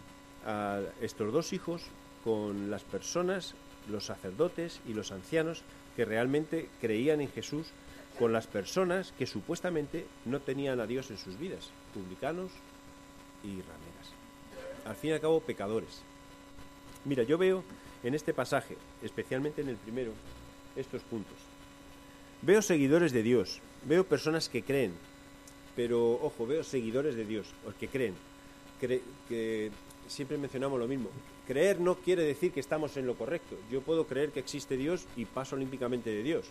a 0.45 0.81
estos 1.01 1.31
dos 1.33 1.53
hijos 1.53 1.83
con 2.23 2.71
las 2.71 2.83
personas, 2.83 3.53
los 3.89 4.05
sacerdotes 4.05 4.79
y 4.87 4.93
los 4.93 5.11
ancianos 5.11 5.63
que 5.95 6.05
realmente 6.05 6.69
creían 6.81 7.21
en 7.21 7.29
Jesús, 7.29 7.67
con 8.19 8.33
las 8.33 8.47
personas 8.47 9.13
que 9.17 9.27
supuestamente 9.27 10.05
no 10.25 10.39
tenían 10.39 10.79
a 10.79 10.87
Dios 10.87 11.11
en 11.11 11.17
sus 11.17 11.37
vidas, 11.37 11.69
publicanos 11.93 12.51
y 13.43 13.61
rameras. 13.61 14.07
Al 14.85 14.95
fin 14.95 15.11
y 15.11 15.13
al 15.13 15.21
cabo, 15.21 15.39
pecadores. 15.39 16.01
Mira, 17.05 17.23
yo 17.23 17.37
veo 17.37 17.63
en 18.03 18.15
este 18.15 18.33
pasaje, 18.33 18.75
especialmente 19.03 19.61
en 19.61 19.69
el 19.69 19.77
primero, 19.77 20.13
estos 20.75 21.01
puntos. 21.03 21.37
Veo 22.41 22.61
seguidores 22.61 23.11
de 23.11 23.23
Dios, 23.23 23.59
veo 23.85 24.05
personas 24.05 24.49
que 24.49 24.63
creen, 24.63 24.93
pero 25.75 26.13
ojo, 26.13 26.45
veo 26.45 26.63
seguidores 26.63 27.15
de 27.15 27.25
Dios, 27.25 27.47
los 27.65 27.75
que 27.75 27.87
creen, 27.87 28.15
que 28.79 29.71
siempre 30.07 30.37
mencionamos 30.37 30.79
lo 30.79 30.87
mismo. 30.87 31.09
Creer 31.45 31.79
no 31.79 31.95
quiere 31.95 32.23
decir 32.23 32.51
que 32.51 32.59
estamos 32.59 32.97
en 32.97 33.05
lo 33.05 33.15
correcto. 33.15 33.55
Yo 33.71 33.81
puedo 33.81 34.05
creer 34.05 34.31
que 34.31 34.39
existe 34.39 34.77
Dios 34.77 35.05
y 35.15 35.25
paso 35.25 35.55
olímpicamente 35.55 36.09
de 36.09 36.23
Dios. 36.23 36.45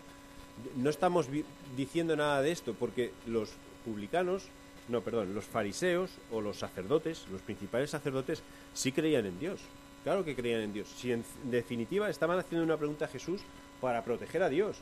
No 0.75 0.89
estamos 0.89 1.27
diciendo 1.75 2.15
nada 2.15 2.41
de 2.41 2.51
esto 2.51 2.73
porque 2.73 3.11
los 3.25 3.51
publicanos, 3.85 4.45
no, 4.89 5.01
perdón, 5.01 5.35
los 5.35 5.45
fariseos 5.45 6.11
o 6.31 6.41
los 6.41 6.57
sacerdotes, 6.57 7.25
los 7.31 7.41
principales 7.41 7.89
sacerdotes, 7.89 8.41
sí 8.73 8.91
creían 8.91 9.25
en 9.25 9.39
Dios. 9.39 9.59
Claro 10.03 10.23
que 10.23 10.35
creían 10.35 10.61
en 10.61 10.73
Dios. 10.73 10.87
Si 10.95 11.11
en 11.11 11.23
definitiva 11.43 12.09
estaban 12.09 12.39
haciendo 12.39 12.63
una 12.63 12.77
pregunta 12.77 13.05
a 13.05 13.09
Jesús 13.09 13.41
para 13.81 14.03
proteger 14.03 14.43
a 14.43 14.49
Dios. 14.49 14.77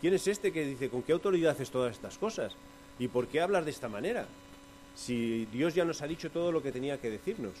¿Quién 0.00 0.14
es 0.14 0.26
este 0.26 0.52
que 0.52 0.64
dice 0.64 0.88
con 0.88 1.02
qué 1.02 1.12
autoridad 1.12 1.52
haces 1.52 1.70
todas 1.70 1.92
estas 1.92 2.16
cosas? 2.16 2.54
¿Y 2.98 3.08
por 3.08 3.26
qué 3.28 3.40
hablas 3.40 3.64
de 3.64 3.70
esta 3.70 3.88
manera? 3.88 4.26
Si 4.94 5.46
Dios 5.46 5.74
ya 5.74 5.84
nos 5.84 6.02
ha 6.02 6.06
dicho 6.06 6.30
todo 6.30 6.50
lo 6.52 6.62
que 6.62 6.72
tenía 6.72 7.00
que 7.00 7.10
decirnos. 7.10 7.52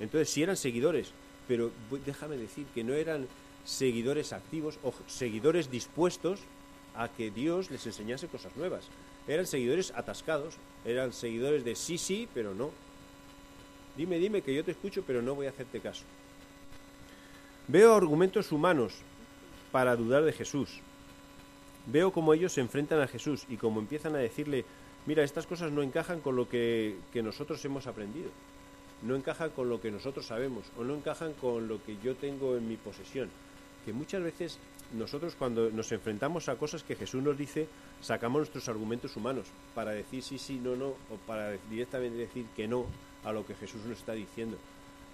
Entonces, 0.00 0.30
si 0.30 0.42
eran 0.42 0.56
seguidores, 0.56 1.12
pero 1.46 1.70
déjame 2.06 2.36
decir 2.36 2.66
que 2.74 2.82
no 2.82 2.94
eran 2.94 3.28
seguidores 3.64 4.32
activos 4.32 4.78
o 4.82 4.94
seguidores 5.06 5.70
dispuestos 5.70 6.40
a 6.94 7.08
que 7.08 7.30
Dios 7.30 7.70
les 7.70 7.86
enseñase 7.86 8.28
cosas 8.28 8.56
nuevas. 8.56 8.88
Eran 9.28 9.46
seguidores 9.46 9.92
atascados, 9.94 10.56
eran 10.84 11.12
seguidores 11.12 11.64
de 11.64 11.76
sí, 11.76 11.98
sí, 11.98 12.28
pero 12.34 12.54
no. 12.54 12.70
Dime, 13.96 14.18
dime 14.18 14.42
que 14.42 14.54
yo 14.54 14.64
te 14.64 14.70
escucho, 14.70 15.04
pero 15.06 15.22
no 15.22 15.34
voy 15.34 15.46
a 15.46 15.50
hacerte 15.50 15.80
caso. 15.80 16.04
Veo 17.68 17.94
argumentos 17.94 18.50
humanos 18.50 18.94
para 19.70 19.94
dudar 19.94 20.24
de 20.24 20.32
Jesús. 20.32 20.80
Veo 21.86 22.12
cómo 22.12 22.34
ellos 22.34 22.52
se 22.52 22.60
enfrentan 22.60 23.00
a 23.00 23.06
Jesús 23.06 23.44
y 23.48 23.56
cómo 23.56 23.80
empiezan 23.80 24.14
a 24.14 24.18
decirle, 24.18 24.64
mira, 25.06 25.22
estas 25.22 25.46
cosas 25.46 25.70
no 25.70 25.82
encajan 25.82 26.20
con 26.20 26.36
lo 26.36 26.48
que, 26.48 26.96
que 27.12 27.22
nosotros 27.22 27.64
hemos 27.64 27.86
aprendido 27.86 28.30
no 29.02 29.16
encajan 29.16 29.50
con 29.50 29.68
lo 29.68 29.80
que 29.80 29.90
nosotros 29.90 30.26
sabemos 30.26 30.66
o 30.78 30.84
no 30.84 30.94
encajan 30.94 31.32
con 31.34 31.68
lo 31.68 31.82
que 31.82 31.96
yo 32.02 32.16
tengo 32.16 32.56
en 32.56 32.68
mi 32.68 32.76
posesión. 32.76 33.30
Que 33.84 33.92
muchas 33.92 34.22
veces 34.22 34.58
nosotros 34.92 35.36
cuando 35.36 35.70
nos 35.70 35.90
enfrentamos 35.92 36.48
a 36.48 36.56
cosas 36.56 36.82
que 36.82 36.96
Jesús 36.96 37.22
nos 37.22 37.38
dice, 37.38 37.68
sacamos 38.02 38.40
nuestros 38.40 38.68
argumentos 38.68 39.16
humanos 39.16 39.46
para 39.74 39.92
decir 39.92 40.22
sí, 40.22 40.38
sí, 40.38 40.60
no, 40.62 40.76
no, 40.76 40.88
o 40.88 41.16
para 41.26 41.52
directamente 41.70 42.18
decir 42.18 42.46
que 42.56 42.68
no 42.68 42.86
a 43.24 43.32
lo 43.32 43.46
que 43.46 43.54
Jesús 43.54 43.82
nos 43.84 43.98
está 43.98 44.12
diciendo. 44.12 44.58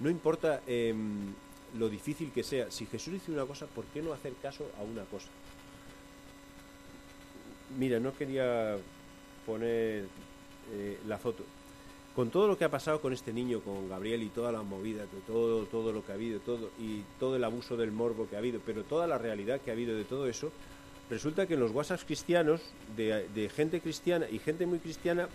No 0.00 0.10
importa 0.10 0.62
em, 0.66 1.32
lo 1.78 1.88
difícil 1.88 2.32
que 2.32 2.42
sea, 2.42 2.70
si 2.70 2.86
Jesús 2.86 3.14
dice 3.14 3.32
una 3.32 3.44
cosa, 3.44 3.66
¿por 3.66 3.84
qué 3.86 4.02
no 4.02 4.12
hacer 4.12 4.34
caso 4.42 4.66
a 4.78 4.82
una 4.82 5.04
cosa? 5.04 5.28
Mira, 7.78 8.00
no 8.00 8.14
quería 8.14 8.76
poner 9.44 10.06
eh, 10.72 10.98
la 11.06 11.18
foto, 11.18 11.44
con 12.16 12.30
todo 12.30 12.48
lo 12.48 12.56
que 12.56 12.64
ha 12.64 12.70
pasado 12.70 13.02
con 13.02 13.12
este 13.12 13.30
niño, 13.30 13.60
con 13.60 13.90
Gabriel 13.90 14.22
y 14.22 14.30
toda 14.30 14.50
la 14.50 14.62
movida, 14.62 15.04
todo, 15.26 15.64
todo 15.66 15.92
lo 15.92 16.02
que 16.02 16.12
ha 16.12 16.14
habido, 16.14 16.40
todo, 16.40 16.70
y 16.80 17.02
todo 17.20 17.36
el 17.36 17.44
abuso 17.44 17.76
del 17.76 17.92
morbo 17.92 18.26
que 18.26 18.36
ha 18.36 18.38
habido, 18.38 18.58
pero 18.64 18.84
toda 18.84 19.06
la 19.06 19.18
realidad 19.18 19.60
que 19.60 19.70
ha 19.70 19.74
habido 19.74 19.94
de 19.94 20.04
todo 20.04 20.26
eso, 20.26 20.50
resulta 21.10 21.46
que 21.46 21.54
en 21.54 21.60
los 21.60 21.72
WhatsApp 21.72 22.00
cristianos, 22.06 22.62
de, 22.96 23.50
gente 23.54 23.82
cristiana 23.82 24.26
y 24.30 24.38
gente 24.38 24.64
muy 24.64 24.78
cristiana, 24.78 25.28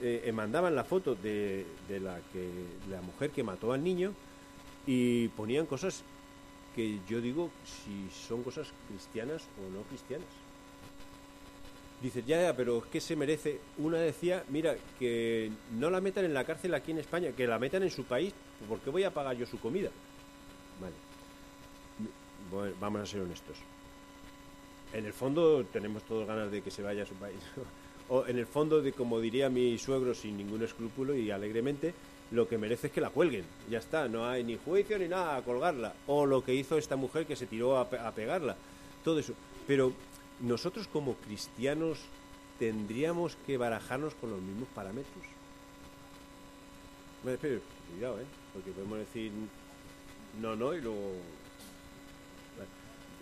eh, 0.00 0.30
mandaban 0.32 0.76
la 0.76 0.84
foto 0.84 1.16
de, 1.16 1.66
de, 1.88 1.98
la 1.98 3.02
mujer 3.02 3.30
que 3.30 3.42
mató 3.42 3.72
al 3.72 3.82
niño 3.82 4.12
y 4.86 5.26
ponían 5.28 5.66
cosas 5.66 6.04
que 6.76 7.00
yo 7.08 7.20
digo 7.20 7.50
si 7.64 8.08
son 8.28 8.44
cosas 8.44 8.68
cristianas 8.88 9.42
o 9.58 9.76
no 9.76 9.82
cristianas. 9.82 10.43
Dices, 12.04 12.26
ya, 12.26 12.38
ya, 12.38 12.54
pero 12.54 12.84
¿qué 12.92 13.00
se 13.00 13.16
merece? 13.16 13.60
Una 13.78 13.96
decía, 13.96 14.44
mira, 14.50 14.76
que 14.98 15.50
no 15.72 15.88
la 15.88 16.02
metan 16.02 16.26
en 16.26 16.34
la 16.34 16.44
cárcel 16.44 16.74
aquí 16.74 16.90
en 16.90 16.98
España, 16.98 17.32
que 17.34 17.46
la 17.46 17.58
metan 17.58 17.82
en 17.82 17.90
su 17.90 18.04
país, 18.04 18.34
¿por 18.68 18.78
qué 18.80 18.90
voy 18.90 19.04
a 19.04 19.10
pagar 19.10 19.34
yo 19.38 19.46
su 19.46 19.58
comida? 19.58 19.88
Vale. 20.82 22.74
vamos 22.78 23.00
a 23.00 23.06
ser 23.06 23.22
honestos. 23.22 23.56
En 24.92 25.06
el 25.06 25.14
fondo 25.14 25.64
tenemos 25.72 26.02
todos 26.02 26.28
ganas 26.28 26.50
de 26.50 26.60
que 26.60 26.70
se 26.70 26.82
vaya 26.82 27.04
a 27.04 27.06
su 27.06 27.14
país. 27.14 27.40
o 28.10 28.26
en 28.26 28.36
el 28.36 28.46
fondo, 28.46 28.82
de 28.82 28.92
como 28.92 29.18
diría 29.18 29.48
mi 29.48 29.78
suegro 29.78 30.12
sin 30.12 30.36
ningún 30.36 30.62
escrúpulo 30.62 31.14
y 31.14 31.30
alegremente, 31.30 31.94
lo 32.32 32.46
que 32.46 32.58
merece 32.58 32.88
es 32.88 32.92
que 32.92 33.00
la 33.00 33.08
cuelguen. 33.08 33.46
Ya 33.70 33.78
está, 33.78 34.08
no 34.08 34.28
hay 34.28 34.44
ni 34.44 34.58
juicio 34.58 34.98
ni 34.98 35.08
nada 35.08 35.36
a 35.36 35.42
colgarla. 35.42 35.94
O 36.06 36.26
lo 36.26 36.44
que 36.44 36.54
hizo 36.54 36.76
esta 36.76 36.96
mujer 36.96 37.24
que 37.24 37.34
se 37.34 37.46
tiró 37.46 37.78
a 37.78 38.12
pegarla. 38.12 38.56
Todo 39.02 39.20
eso. 39.20 39.32
Pero 39.66 39.94
nosotros 40.44 40.86
como 40.88 41.14
cristianos 41.14 41.98
tendríamos 42.58 43.36
que 43.46 43.56
barajarnos 43.56 44.14
con 44.14 44.30
los 44.30 44.40
mismos 44.40 44.68
parámetros. 44.74 45.24
Pero, 47.24 47.60
cuidado, 47.90 48.20
¿eh? 48.20 48.26
Porque 48.52 48.70
podemos 48.70 48.98
decir 48.98 49.32
no, 50.40 50.54
no 50.54 50.74
y 50.74 50.80
luego... 50.80 51.12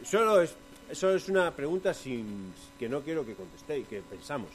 Solo 0.05 0.41
es, 0.41 0.57
eso 0.91 1.15
es 1.15 1.29
una 1.29 1.55
pregunta 1.55 1.95
sin, 1.95 2.53
que 2.79 2.89
no 2.89 3.03
quiero 3.03 3.25
que 3.25 3.35
contestéis, 3.35 3.87
que 3.87 4.01
pensamos. 4.01 4.51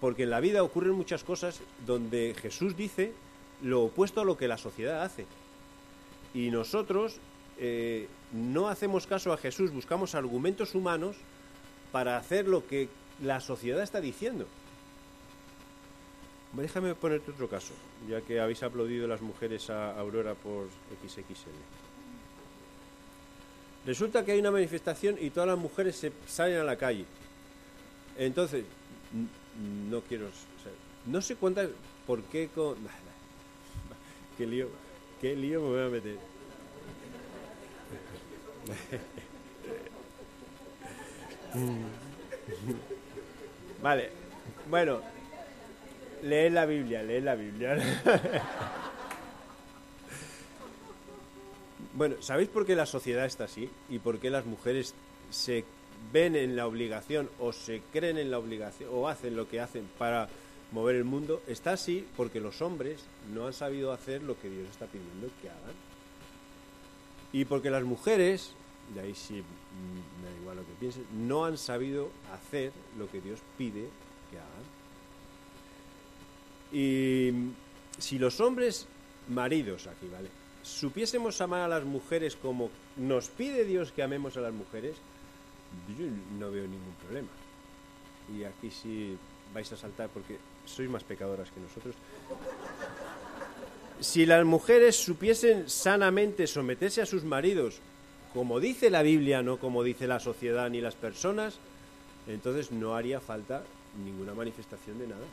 Porque 0.00 0.22
en 0.22 0.30
la 0.30 0.40
vida 0.40 0.62
ocurren 0.62 0.92
muchas 0.92 1.24
cosas 1.24 1.60
donde 1.84 2.34
Jesús 2.40 2.76
dice 2.76 3.12
lo 3.60 3.84
opuesto 3.84 4.20
a 4.20 4.24
lo 4.24 4.36
que 4.36 4.48
la 4.48 4.58
sociedad 4.58 5.02
hace. 5.02 5.26
Y 6.34 6.50
nosotros 6.50 7.18
eh, 7.58 8.08
no 8.32 8.68
hacemos 8.68 9.06
caso 9.06 9.32
a 9.32 9.36
Jesús, 9.36 9.72
buscamos 9.72 10.14
argumentos 10.14 10.74
humanos 10.74 11.16
para 11.92 12.16
hacer 12.16 12.48
lo 12.48 12.66
que 12.66 12.88
la 13.22 13.40
sociedad 13.40 13.82
está 13.82 14.00
diciendo. 14.00 14.46
Déjame 16.54 16.94
ponerte 16.94 17.30
otro 17.30 17.48
caso, 17.48 17.72
ya 18.08 18.20
que 18.20 18.40
habéis 18.40 18.62
aplaudido 18.62 19.06
las 19.06 19.22
mujeres 19.22 19.70
a 19.70 19.98
Aurora 19.98 20.34
por 20.34 20.68
XXL. 21.02 21.50
Resulta 23.86 24.24
que 24.24 24.32
hay 24.32 24.40
una 24.40 24.50
manifestación 24.50 25.16
y 25.20 25.30
todas 25.30 25.48
las 25.48 25.58
mujeres 25.58 25.96
se 25.96 26.12
salen 26.26 26.58
a 26.58 26.64
la 26.64 26.76
calle. 26.76 27.04
Entonces, 28.18 28.64
no 29.90 30.00
quiero... 30.02 30.28
no 31.06 31.22
sé 31.22 31.36
cuántas... 31.36 31.68
¿Por 32.06 32.22
qué 32.24 32.48
con...? 32.54 32.76
¿Qué 34.38 34.46
lío, 34.46 34.68
qué 35.20 35.34
lío 35.34 35.60
me 35.62 35.68
voy 35.68 35.80
a 35.80 35.88
meter? 35.88 36.18
Vale, 43.82 44.10
bueno, 44.70 45.00
lee 46.22 46.50
la 46.50 46.66
Biblia, 46.66 47.02
lee 47.02 47.20
la 47.20 47.34
Biblia. 47.34 47.76
bueno, 51.94 52.16
¿sabéis 52.20 52.48
por 52.48 52.64
qué 52.64 52.76
la 52.76 52.86
sociedad 52.86 53.26
está 53.26 53.44
así? 53.44 53.68
¿Y 53.88 53.98
por 53.98 54.18
qué 54.18 54.30
las 54.30 54.46
mujeres 54.46 54.94
se 55.30 55.64
ven 56.12 56.36
en 56.36 56.56
la 56.56 56.66
obligación 56.66 57.28
o 57.38 57.52
se 57.52 57.82
creen 57.92 58.18
en 58.18 58.30
la 58.30 58.38
obligación 58.38 58.90
o 58.92 59.08
hacen 59.08 59.36
lo 59.36 59.48
que 59.48 59.60
hacen 59.60 59.88
para 59.98 60.28
mover 60.70 60.96
el 60.96 61.04
mundo? 61.04 61.42
Está 61.46 61.72
así 61.72 62.06
porque 62.16 62.40
los 62.40 62.62
hombres 62.62 63.04
no 63.32 63.46
han 63.46 63.52
sabido 63.52 63.92
hacer 63.92 64.22
lo 64.22 64.38
que 64.40 64.48
Dios 64.48 64.68
está 64.70 64.86
pidiendo 64.86 65.28
que 65.40 65.50
hagan. 65.50 65.74
Y 67.32 67.44
porque 67.46 67.70
las 67.70 67.82
mujeres 67.82 68.54
de 68.94 69.00
ahí 69.00 69.14
sí 69.14 69.34
mm, 69.34 70.22
me 70.22 70.30
da 70.30 70.36
igual 70.40 70.56
lo 70.58 70.62
que 70.62 70.72
piensen, 70.78 71.06
no 71.12 71.44
han 71.44 71.58
sabido 71.58 72.10
hacer 72.32 72.72
lo 72.98 73.10
que 73.10 73.20
Dios 73.20 73.40
pide 73.56 73.88
que 74.30 74.38
hagan. 74.38 74.82
Y 76.72 77.52
si 77.98 78.18
los 78.18 78.40
hombres, 78.40 78.86
maridos 79.28 79.86
aquí, 79.86 80.08
¿vale? 80.10 80.28
Supiésemos 80.62 81.40
amar 81.40 81.60
a 81.60 81.68
las 81.68 81.84
mujeres 81.84 82.36
como 82.36 82.70
nos 82.96 83.28
pide 83.28 83.64
Dios 83.64 83.92
que 83.92 84.02
amemos 84.02 84.36
a 84.36 84.40
las 84.40 84.52
mujeres, 84.52 84.96
yo 85.98 86.06
no 86.38 86.50
veo 86.50 86.64
ningún 86.64 86.94
problema. 87.02 87.28
Y 88.34 88.44
aquí 88.44 88.70
sí 88.70 89.16
vais 89.52 89.70
a 89.72 89.76
saltar 89.76 90.08
porque 90.08 90.38
sois 90.64 90.88
más 90.88 91.04
pecadoras 91.04 91.50
que 91.50 91.60
nosotros. 91.60 91.94
si 94.00 94.26
las 94.26 94.44
mujeres 94.44 94.96
supiesen 94.96 95.68
sanamente 95.68 96.46
someterse 96.46 97.02
a 97.02 97.06
sus 97.06 97.24
maridos, 97.24 97.80
como 98.32 98.60
dice 98.60 98.90
la 98.90 99.02
Biblia, 99.02 99.42
no 99.42 99.58
como 99.58 99.82
dice 99.82 100.06
la 100.06 100.20
sociedad 100.20 100.70
ni 100.70 100.80
las 100.80 100.94
personas, 100.94 101.58
entonces 102.26 102.72
no 102.72 102.94
haría 102.94 103.20
falta 103.20 103.62
ninguna 104.04 104.34
manifestación 104.34 104.98
de 104.98 105.08
nada. 105.08 105.24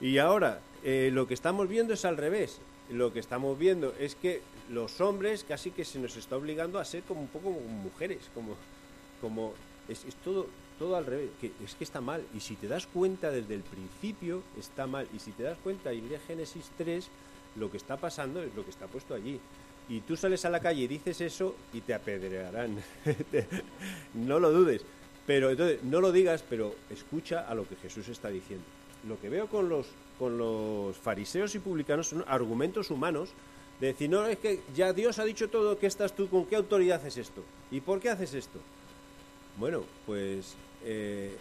Y 0.00 0.18
ahora, 0.18 0.60
eh, 0.84 1.10
lo 1.12 1.26
que 1.26 1.34
estamos 1.34 1.68
viendo 1.68 1.94
es 1.94 2.04
al 2.04 2.16
revés. 2.16 2.60
Lo 2.90 3.12
que 3.12 3.18
estamos 3.20 3.58
viendo 3.58 3.94
es 3.98 4.14
que 4.14 4.40
los 4.70 5.00
hombres 5.00 5.44
casi 5.44 5.70
que 5.70 5.84
se 5.84 5.98
nos 5.98 6.16
está 6.16 6.36
obligando 6.36 6.78
a 6.78 6.84
ser 6.84 7.02
como 7.02 7.20
un 7.20 7.28
poco 7.28 7.52
como 7.52 7.60
mujeres, 7.60 8.30
como, 8.34 8.54
como 9.20 9.52
es, 9.88 10.04
todo, 10.24 10.46
todo 10.78 10.96
al 10.96 11.04
revés, 11.04 11.30
que 11.40 11.52
es 11.64 11.74
que 11.74 11.84
está 11.84 12.00
mal. 12.00 12.24
Y 12.34 12.40
si 12.40 12.54
te 12.54 12.68
das 12.68 12.86
cuenta 12.86 13.30
desde 13.30 13.54
el 13.54 13.62
principio, 13.62 14.42
está 14.58 14.86
mal. 14.86 15.06
Y 15.14 15.18
si 15.18 15.32
te 15.32 15.42
das 15.42 15.58
cuenta, 15.62 15.92
y 15.92 16.00
de 16.00 16.18
Génesis 16.20 16.70
3, 16.78 17.08
lo 17.56 17.70
que 17.70 17.76
está 17.76 17.96
pasando 17.96 18.42
es 18.42 18.54
lo 18.54 18.64
que 18.64 18.70
está 18.70 18.86
puesto 18.86 19.14
allí. 19.14 19.40
Y 19.88 20.00
tú 20.00 20.16
sales 20.16 20.44
a 20.44 20.50
la 20.50 20.60
calle 20.60 20.82
y 20.82 20.88
dices 20.88 21.20
eso 21.20 21.54
y 21.72 21.80
te 21.80 21.94
apedrearán. 21.94 22.76
no 24.14 24.38
lo 24.38 24.50
dudes. 24.52 24.82
Pero 25.26 25.50
entonces, 25.50 25.82
no 25.82 26.00
lo 26.00 26.12
digas, 26.12 26.44
pero 26.48 26.74
escucha 26.90 27.48
a 27.48 27.54
lo 27.54 27.68
que 27.68 27.76
Jesús 27.76 28.08
está 28.08 28.28
diciendo. 28.28 28.64
Lo 29.06 29.20
que 29.20 29.28
veo 29.28 29.46
con 29.46 29.68
los, 29.68 29.86
con 30.18 30.38
los 30.38 30.96
fariseos 30.96 31.54
y 31.54 31.58
publicanos 31.58 32.08
son 32.08 32.24
argumentos 32.26 32.90
humanos 32.90 33.30
de 33.80 33.88
decir, 33.88 34.10
no, 34.10 34.26
es 34.26 34.38
que 34.38 34.60
ya 34.74 34.92
Dios 34.92 35.18
ha 35.18 35.24
dicho 35.24 35.48
todo, 35.48 35.78
¿qué 35.78 35.86
estás 35.86 36.14
tú? 36.14 36.28
¿Con 36.28 36.46
qué 36.46 36.56
autoridad 36.56 37.00
haces 37.00 37.18
esto? 37.18 37.44
¿Y 37.70 37.80
por 37.80 38.00
qué 38.00 38.10
haces 38.10 38.34
esto? 38.34 38.58
Bueno, 39.58 39.84
pues 40.06 40.54
eh, 40.84 41.36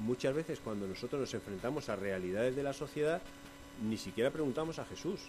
muchas 0.00 0.34
veces 0.34 0.60
cuando 0.62 0.86
nosotros 0.86 1.20
nos 1.20 1.34
enfrentamos 1.34 1.88
a 1.88 1.96
realidades 1.96 2.56
de 2.56 2.62
la 2.62 2.72
sociedad, 2.72 3.22
ni 3.82 3.96
siquiera 3.96 4.30
preguntamos 4.30 4.78
a 4.78 4.84
Jesús. 4.84 5.20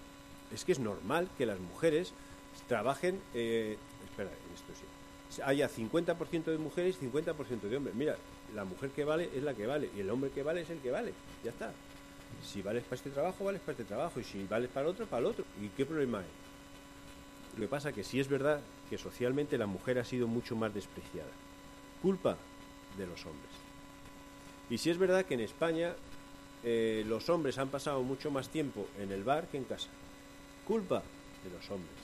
Es 0.54 0.66
que 0.66 0.74
es 0.74 0.80
normal 0.80 1.30
que 1.38 1.46
las 1.46 1.60
mujeres 1.60 2.14
trabajen, 2.68 3.20
eh, 3.34 3.78
espera, 4.10 4.30
esto 4.54 4.74
sí, 4.74 5.42
haya 5.44 5.70
50% 5.70 6.46
de 6.46 6.58
mujeres 6.58 6.98
y 7.02 7.06
50% 7.06 7.62
de 7.62 7.78
hombres. 7.78 7.96
Mira, 7.96 8.18
la 8.54 8.66
mujer 8.66 8.90
que 8.90 9.06
vale 9.06 9.30
es 9.34 9.44
la 9.44 9.54
que 9.54 9.66
vale 9.66 9.90
y 9.96 10.02
el 10.02 10.10
hombre 10.10 10.30
que 10.32 10.44
vale 10.44 10.62
es 10.62 10.70
el 10.70 10.80
que 10.80 10.92
vale. 10.92 11.14
Ya 11.44 11.52
está. 11.52 11.72
Si 12.44 12.62
vales 12.62 12.84
para 12.84 12.96
este 12.96 13.10
trabajo, 13.12 13.44
vales 13.46 13.62
para 13.62 13.74
este 13.74 13.84
trabajo 13.84 14.20
y 14.20 14.24
si 14.24 14.44
vales 14.46 14.70
para 14.70 14.88
otro, 14.88 15.06
para 15.06 15.20
el 15.20 15.26
otro. 15.28 15.46
¿Y 15.62 15.68
qué 15.70 15.86
problema 15.86 16.20
hay? 16.20 16.26
Lo 17.56 17.62
que 17.62 17.68
pasa 17.68 17.90
es 17.90 17.96
que 17.96 18.04
sí 18.04 18.20
es 18.20 18.28
verdad 18.28 18.62
que 18.90 18.98
socialmente 18.98 19.58
la 19.58 19.68
mujer 19.68 20.00
ha 20.00 20.06
sido 20.06 20.28
mucho 20.28 20.56
más 20.56 20.74
despreciada. 20.74 21.32
Culpa 22.02 22.38
de 22.98 23.08
los 23.08 23.26
hombres. 23.26 23.52
Y 24.70 24.78
sí 24.78 24.90
es 24.90 24.98
verdad 24.98 25.26
que 25.26 25.34
en 25.34 25.42
España 25.42 25.94
eh, 26.64 27.04
los 27.08 27.30
hombres 27.30 27.58
han 27.58 27.70
pasado 27.70 28.02
mucho 28.04 28.32
más 28.32 28.50
tiempo 28.50 28.88
en 29.00 29.12
el 29.12 29.24
bar 29.24 29.48
que 29.48 29.58
en 29.58 29.66
casa. 29.66 29.90
Culpa 30.66 31.04
de 31.44 31.50
los 31.50 31.70
hombres. 31.70 32.01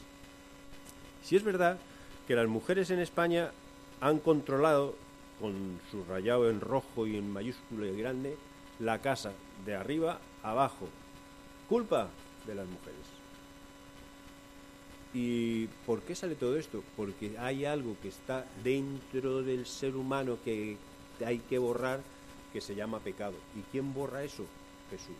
Si 1.27 1.35
es 1.35 1.43
verdad 1.43 1.77
que 2.25 2.35
las 2.35 2.47
mujeres 2.47 2.89
en 2.89 2.99
España 2.99 3.51
han 3.99 4.19
controlado, 4.19 4.95
con 5.41 5.77
su 5.91 6.05
rayado 6.05 6.49
en 6.49 6.61
rojo 6.61 7.05
y 7.05 7.17
en 7.17 7.29
mayúsculo 7.29 7.85
y 7.85 7.97
grande, 7.99 8.37
la 8.79 9.01
casa 9.01 9.33
de 9.65 9.75
arriba 9.75 10.21
abajo. 10.41 10.87
Culpa 11.67 12.07
de 12.45 12.55
las 12.55 12.65
mujeres. 12.65 13.01
¿Y 15.13 15.67
por 15.85 16.01
qué 16.03 16.15
sale 16.15 16.35
todo 16.35 16.55
esto? 16.55 16.81
Porque 16.95 17.37
hay 17.37 17.65
algo 17.65 17.97
que 18.01 18.07
está 18.07 18.45
dentro 18.63 19.43
del 19.43 19.65
ser 19.65 19.97
humano 19.97 20.37
que 20.45 20.77
hay 21.25 21.39
que 21.39 21.57
borrar, 21.57 21.99
que 22.53 22.61
se 22.61 22.73
llama 22.73 22.99
pecado. 22.99 23.35
¿Y 23.53 23.63
quién 23.69 23.93
borra 23.93 24.23
eso? 24.23 24.45
Jesús. 24.89 25.17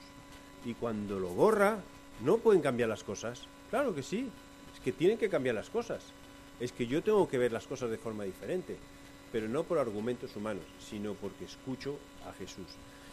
Y 0.63 0.73
cuando 0.73 1.19
lo 1.19 1.27
borra, 1.27 1.79
no 2.23 2.37
pueden 2.37 2.61
cambiar 2.61 2.87
las 2.87 3.03
cosas. 3.03 3.41
Claro 3.69 3.93
que 3.93 4.03
sí, 4.03 4.29
que 4.87 4.93
tienen 4.93 5.17
que 5.17 5.27
cambiar 5.27 5.53
las 5.53 5.69
cosas 5.69 6.01
es 6.61 6.71
que 6.71 6.87
yo 6.87 7.03
tengo 7.03 7.27
que 7.27 7.37
ver 7.37 7.51
las 7.51 7.67
cosas 7.67 7.91
de 7.91 7.97
forma 7.97 8.23
diferente, 8.23 8.77
pero 9.33 9.49
no 9.49 9.65
por 9.65 9.79
argumentos 9.79 10.33
humanos, 10.37 10.63
sino 10.79 11.13
porque 11.13 11.43
escucho 11.43 11.97
a 12.25 12.31
Jesús. 12.31 12.67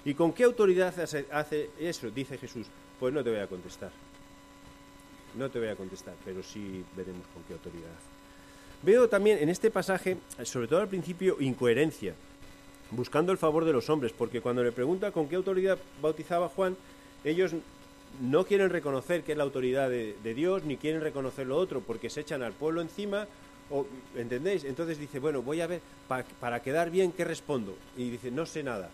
¿Y 0.05 0.15
con 0.15 0.33
qué 0.33 0.45
autoridad 0.45 0.97
hace, 1.01 1.71
eso? 1.81 2.11
Dice 2.13 2.39
Jesús. 2.39 2.69
Pues 3.01 3.13
no 3.13 3.25
te 3.25 3.31
voy 3.31 3.41
a 3.41 3.49
contestar. 3.49 3.91
No 5.37 5.51
te 5.51 5.59
voy 5.59 5.67
a 5.67 5.75
contestar, 5.75 6.15
pero 6.25 6.45
sí 6.45 6.85
veremos 6.97 7.27
con 7.35 7.43
qué 7.43 7.55
autoridad. 7.55 7.91
Veo 8.85 9.09
también 9.09 9.39
en 9.41 9.49
este 9.49 9.73
pasaje, 9.73 10.19
sobre 10.45 10.69
todo 10.69 10.81
al 10.81 10.89
principio, 10.89 11.39
incoherencia, 11.41 12.15
buscando 12.93 13.33
el 13.33 13.39
favor 13.39 13.65
de 13.65 13.73
los 13.73 13.91
hombres, 13.91 14.13
porque 14.13 14.41
cuando 14.41 14.63
le 14.63 14.71
pregunta 14.71 15.11
con 15.11 15.29
qué 15.29 15.35
autoridad 15.35 15.79
bautizaba 16.01 16.49
Juan, 16.51 16.77
ellos 17.25 17.51
no 18.21 18.45
quieren 18.45 18.71
reconocer 18.71 19.23
que 19.23 19.33
es 19.33 19.39
la 19.39 19.45
autoridad 19.45 19.89
de, 19.89 20.35
Dios, 20.35 20.65
ni 20.65 20.77
quieren 20.77 21.01
reconocer 21.01 21.47
lo 21.47 21.57
otro, 21.57 21.81
porque 21.81 22.11
se 22.11 22.21
echan 22.21 22.43
al 22.43 22.53
pueblo 22.53 22.81
encima, 22.81 23.27
o, 23.71 23.87
¿entendéis? 24.15 24.65
Entonces 24.65 24.99
dice, 24.99 25.19
bueno, 25.19 25.43
voy 25.43 25.61
a 25.61 25.67
ver, 25.67 25.81
para 26.41 26.63
quedar 26.63 26.91
bien, 26.91 27.13
¿qué 27.13 27.25
respondo? 27.25 27.77
Y 27.97 28.11
dice, 28.11 28.31
no 28.31 28.47
sé 28.47 28.63
nada. 28.63 28.91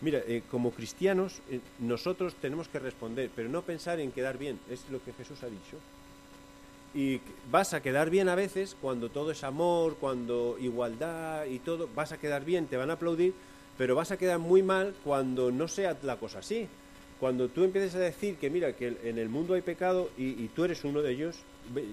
Mira, 0.00 0.20
eh, 0.26 0.42
como 0.50 0.72
cristianos, 0.72 1.40
eh, 1.50 1.60
nosotros 1.78 2.34
tenemos 2.34 2.68
que 2.68 2.78
responder, 2.78 3.30
pero 3.34 3.48
no 3.48 3.62
pensar 3.62 3.98
en 3.98 4.12
quedar 4.12 4.38
bien, 4.38 4.58
es 4.70 4.84
lo 4.90 5.02
que 5.02 5.12
Jesús 5.12 5.42
ha 5.42 5.46
dicho. 5.46 5.78
Y 6.94 7.20
vas 7.50 7.74
a 7.74 7.82
quedar 7.82 8.10
bien 8.10 8.28
a 8.28 8.34
veces 8.34 8.76
cuando 8.80 9.10
todo 9.10 9.30
es 9.30 9.42
amor, 9.44 9.96
cuando 9.98 10.56
igualdad 10.60 11.46
y 11.46 11.58
todo, 11.58 11.88
vas 11.94 12.12
a 12.12 12.18
quedar 12.18 12.44
bien, 12.44 12.66
te 12.66 12.76
van 12.76 12.90
a 12.90 12.94
aplaudir, 12.94 13.34
pero 13.76 13.94
vas 13.94 14.12
a 14.12 14.16
quedar 14.16 14.38
muy 14.38 14.62
mal 14.62 14.94
cuando 15.04 15.50
no 15.50 15.68
sea 15.68 15.96
la 16.02 16.16
cosa 16.16 16.38
así 16.38 16.68
cuando 17.20 17.48
tú 17.48 17.64
empieces 17.64 17.94
a 17.94 18.00
decir 18.00 18.36
que 18.36 18.50
mira, 18.50 18.74
que 18.74 18.96
en 19.02 19.18
el 19.18 19.28
mundo 19.28 19.54
hay 19.54 19.62
pecado 19.62 20.10
y, 20.18 20.48
tú 20.48 20.64
eres 20.64 20.84
uno 20.84 21.02
de 21.02 21.12
ellos, 21.12 21.36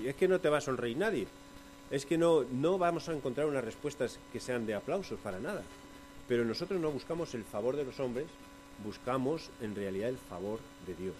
es 0.05 0.15
que 0.15 0.27
no 0.27 0.39
te 0.39 0.49
va 0.49 0.57
a 0.57 0.61
sonreír 0.61 0.97
nadie. 0.97 1.27
Es 1.91 2.05
que 2.05 2.17
no, 2.17 2.43
no 2.43 2.77
vamos 2.77 3.07
a 3.07 3.13
encontrar 3.13 3.47
unas 3.47 3.63
respuestas 3.63 4.19
que 4.31 4.39
sean 4.39 4.65
de 4.65 4.73
aplausos 4.73 5.19
para 5.19 5.39
nada. 5.39 5.63
Pero 6.27 6.43
nosotros 6.43 6.79
no 6.79 6.91
buscamos 6.91 7.33
el 7.35 7.43
favor 7.43 7.75
de 7.75 7.85
los 7.85 7.99
hombres, 7.99 8.25
buscamos 8.83 9.49
en 9.61 9.75
realidad 9.75 10.09
el 10.09 10.17
favor 10.17 10.59
de 10.87 10.95
Dios. 10.95 11.15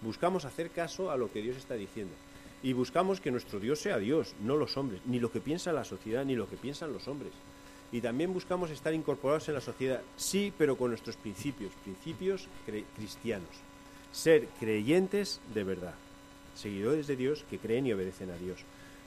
Buscamos 0.00 0.44
hacer 0.44 0.70
caso 0.70 1.10
a 1.10 1.16
lo 1.16 1.30
que 1.30 1.42
Dios 1.42 1.56
está 1.56 1.74
diciendo. 1.74 2.14
Y 2.62 2.72
buscamos 2.72 3.20
que 3.20 3.30
nuestro 3.30 3.60
Dios 3.60 3.80
sea 3.80 3.98
Dios, 3.98 4.34
no 4.40 4.56
los 4.56 4.76
hombres, 4.76 5.00
ni 5.04 5.20
lo 5.20 5.30
que 5.30 5.40
piensa 5.40 5.72
la 5.72 5.84
sociedad, 5.84 6.24
ni 6.24 6.34
lo 6.34 6.48
que 6.48 6.56
piensan 6.56 6.92
los 6.92 7.06
hombres 7.08 7.32
y 7.94 8.00
también 8.00 8.32
buscamos 8.32 8.70
estar 8.70 8.92
incorporados 8.92 9.46
en 9.46 9.54
la 9.54 9.60
sociedad, 9.60 10.00
sí, 10.16 10.52
pero 10.58 10.76
con 10.76 10.90
nuestros 10.90 11.14
principios, 11.14 11.70
principios 11.84 12.48
cristianos. 12.96 13.48
Ser 14.10 14.48
creyentes 14.58 15.40
de 15.54 15.62
verdad, 15.62 15.94
seguidores 16.56 17.06
de 17.06 17.14
Dios 17.14 17.44
que 17.48 17.60
creen 17.60 17.86
y 17.86 17.92
obedecen 17.92 18.32
a 18.32 18.36
Dios. 18.36 18.58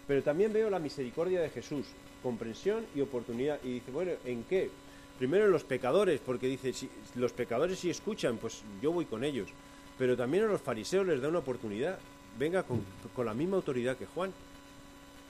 Pero 0.08 0.23
también 0.23 0.54
veo 0.54 0.69
la 0.69 0.80
misericordia 0.80 1.41
de 1.41 1.50
Jesús, 1.50 1.86
comprensión 2.23 2.86
y 2.95 3.02
oportunidad. 3.02 3.60
Y 3.62 3.73
dice, 3.73 3.91
bueno, 3.91 4.13
¿en 4.23 4.45
qué? 4.45 4.69
Primero 5.17 5.47
en 5.47 5.52
los 5.52 5.65
pecadores, 5.65 6.21
porque 6.26 6.47
dice, 6.47 6.71
si 6.71 6.89
los 7.15 7.34
pecadores 7.34 7.80
si 7.80 7.89
escuchan, 7.89 8.38
pues 8.38 8.62
yo 8.82 8.93
voy 8.93 9.04
con 9.04 9.26
ellos. 9.26 9.50
Pero 9.97 10.15
también 10.15 10.45
a 10.45 10.47
los 10.47 10.62
fariseos 10.62 11.06
les 11.06 11.21
da 11.21 11.28
una 11.28 11.39
oportunidad. 11.39 12.00
Venga 12.39 12.63
con, 12.63 12.82
con 13.13 13.26
la 13.26 13.34
misma 13.34 13.58
autoridad 13.58 13.97
que 13.97 14.06
Juan. 14.06 14.32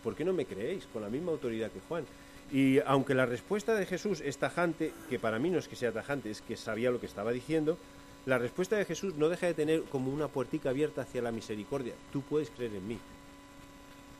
¿Por 0.04 0.14
qué 0.14 0.24
no 0.24 0.34
me 0.34 0.46
creéis? 0.46 0.86
Con 0.94 1.02
la 1.02 1.10
misma 1.10 1.32
autoridad 1.32 1.72
que 1.72 1.80
Juan. 1.88 2.06
Y 2.52 2.80
aunque 2.86 3.14
la 3.14 3.26
respuesta 3.26 3.76
de 3.76 3.86
Jesús 3.86 4.22
es 4.22 4.38
tajante, 4.38 4.94
que 5.10 5.20
para 5.20 5.38
mí 5.38 5.50
no 5.50 5.60
es 5.60 5.68
que 5.68 5.76
sea 5.76 5.92
tajante, 5.92 6.32
es 6.32 6.42
que 6.42 6.56
sabía 6.56 6.92
lo 6.92 7.00
que 7.00 7.06
estaba 7.06 7.32
diciendo, 7.32 7.78
la 8.26 8.38
respuesta 8.38 8.78
de 8.78 8.86
Jesús 8.86 9.16
no 9.16 9.30
deja 9.30 9.48
de 9.48 9.54
tener 9.54 9.84
como 9.84 10.12
una 10.12 10.28
puertica 10.28 10.70
abierta 10.70 11.02
hacia 11.02 11.22
la 11.22 11.32
misericordia. 11.32 11.94
Tú 12.12 12.22
puedes 12.22 12.50
creer 12.50 12.74
en 12.76 12.88
mí. 12.88 13.00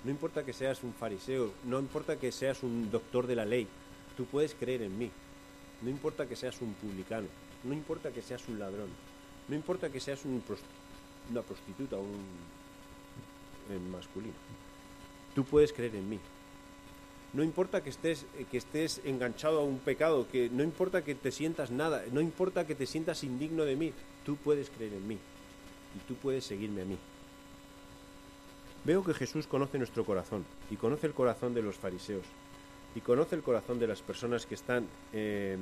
No 0.04 0.12
importa 0.12 0.44
que 0.46 0.54
seas 0.54 0.84
un 0.84 0.94
fariseo, 0.94 1.52
no 1.66 1.80
importa 1.80 2.18
que 2.18 2.32
seas 2.32 2.64
un 2.64 2.92
doctor 2.92 3.28
de 3.28 3.36
la 3.36 3.46
ley, 3.46 3.68
tú 4.16 4.26
puedes 4.26 4.54
creer 4.54 4.82
en 4.82 4.98
mí. 4.98 5.12
No 5.82 5.90
importa 5.90 6.26
que 6.28 6.36
seas 6.36 6.62
un 6.62 6.74
publicano, 6.74 7.28
no 7.64 7.74
importa 7.74 8.12
que 8.12 8.22
seas 8.22 8.48
un 8.48 8.60
ladrón, 8.60 8.90
no 9.48 9.56
importa 9.56 9.90
que 9.90 10.00
seas 10.00 10.24
un 10.26 10.44
una 11.30 11.42
prostituta 11.42 11.98
un 11.98 12.18
masculino. 13.92 14.34
Tú 15.36 15.44
puedes 15.44 15.74
creer 15.74 15.96
en 15.96 16.10
mí. 16.10 16.20
No 17.34 17.44
importa 17.44 17.84
que 17.84 17.90
estés, 17.90 18.26
eh, 18.38 18.46
que 18.50 18.58
estés 18.58 19.02
enganchado 19.04 19.60
a 19.60 19.64
un 19.64 19.80
pecado, 19.80 20.28
que 20.32 20.50
no 20.50 20.64
importa 20.64 21.04
que 21.04 21.16
te 21.16 21.32
sientas 21.32 21.72
nada, 21.72 22.04
no 22.12 22.22
importa 22.22 22.66
que 22.66 22.76
te 22.76 22.86
sientas 22.86 23.24
indigno 23.24 23.66
de 23.66 23.76
mí, 23.76 23.94
tú 24.26 24.38
puedes 24.38 24.70
creer 24.70 24.94
en 24.94 25.08
mí 25.08 25.16
y 25.16 26.08
tú 26.08 26.16
puedes 26.16 26.46
seguirme 26.46 26.82
a 26.82 26.86
mí. 26.86 26.98
Veo 28.86 29.04
que 29.04 29.14
Jesús 29.14 29.48
conoce 29.48 29.78
nuestro 29.78 30.06
corazón 30.06 30.46
y 30.72 30.78
conoce 30.78 31.08
el 31.08 31.14
corazón 31.14 31.54
de 31.54 31.62
los 31.62 31.76
fariseos 31.76 32.26
y 32.96 33.02
conoce 33.02 33.36
el 33.36 33.44
corazón 33.44 33.80
de 33.80 33.88
las 33.88 34.02
personas 34.02 34.46
que 34.46 34.56
están 34.56 34.88
em, 35.12 35.60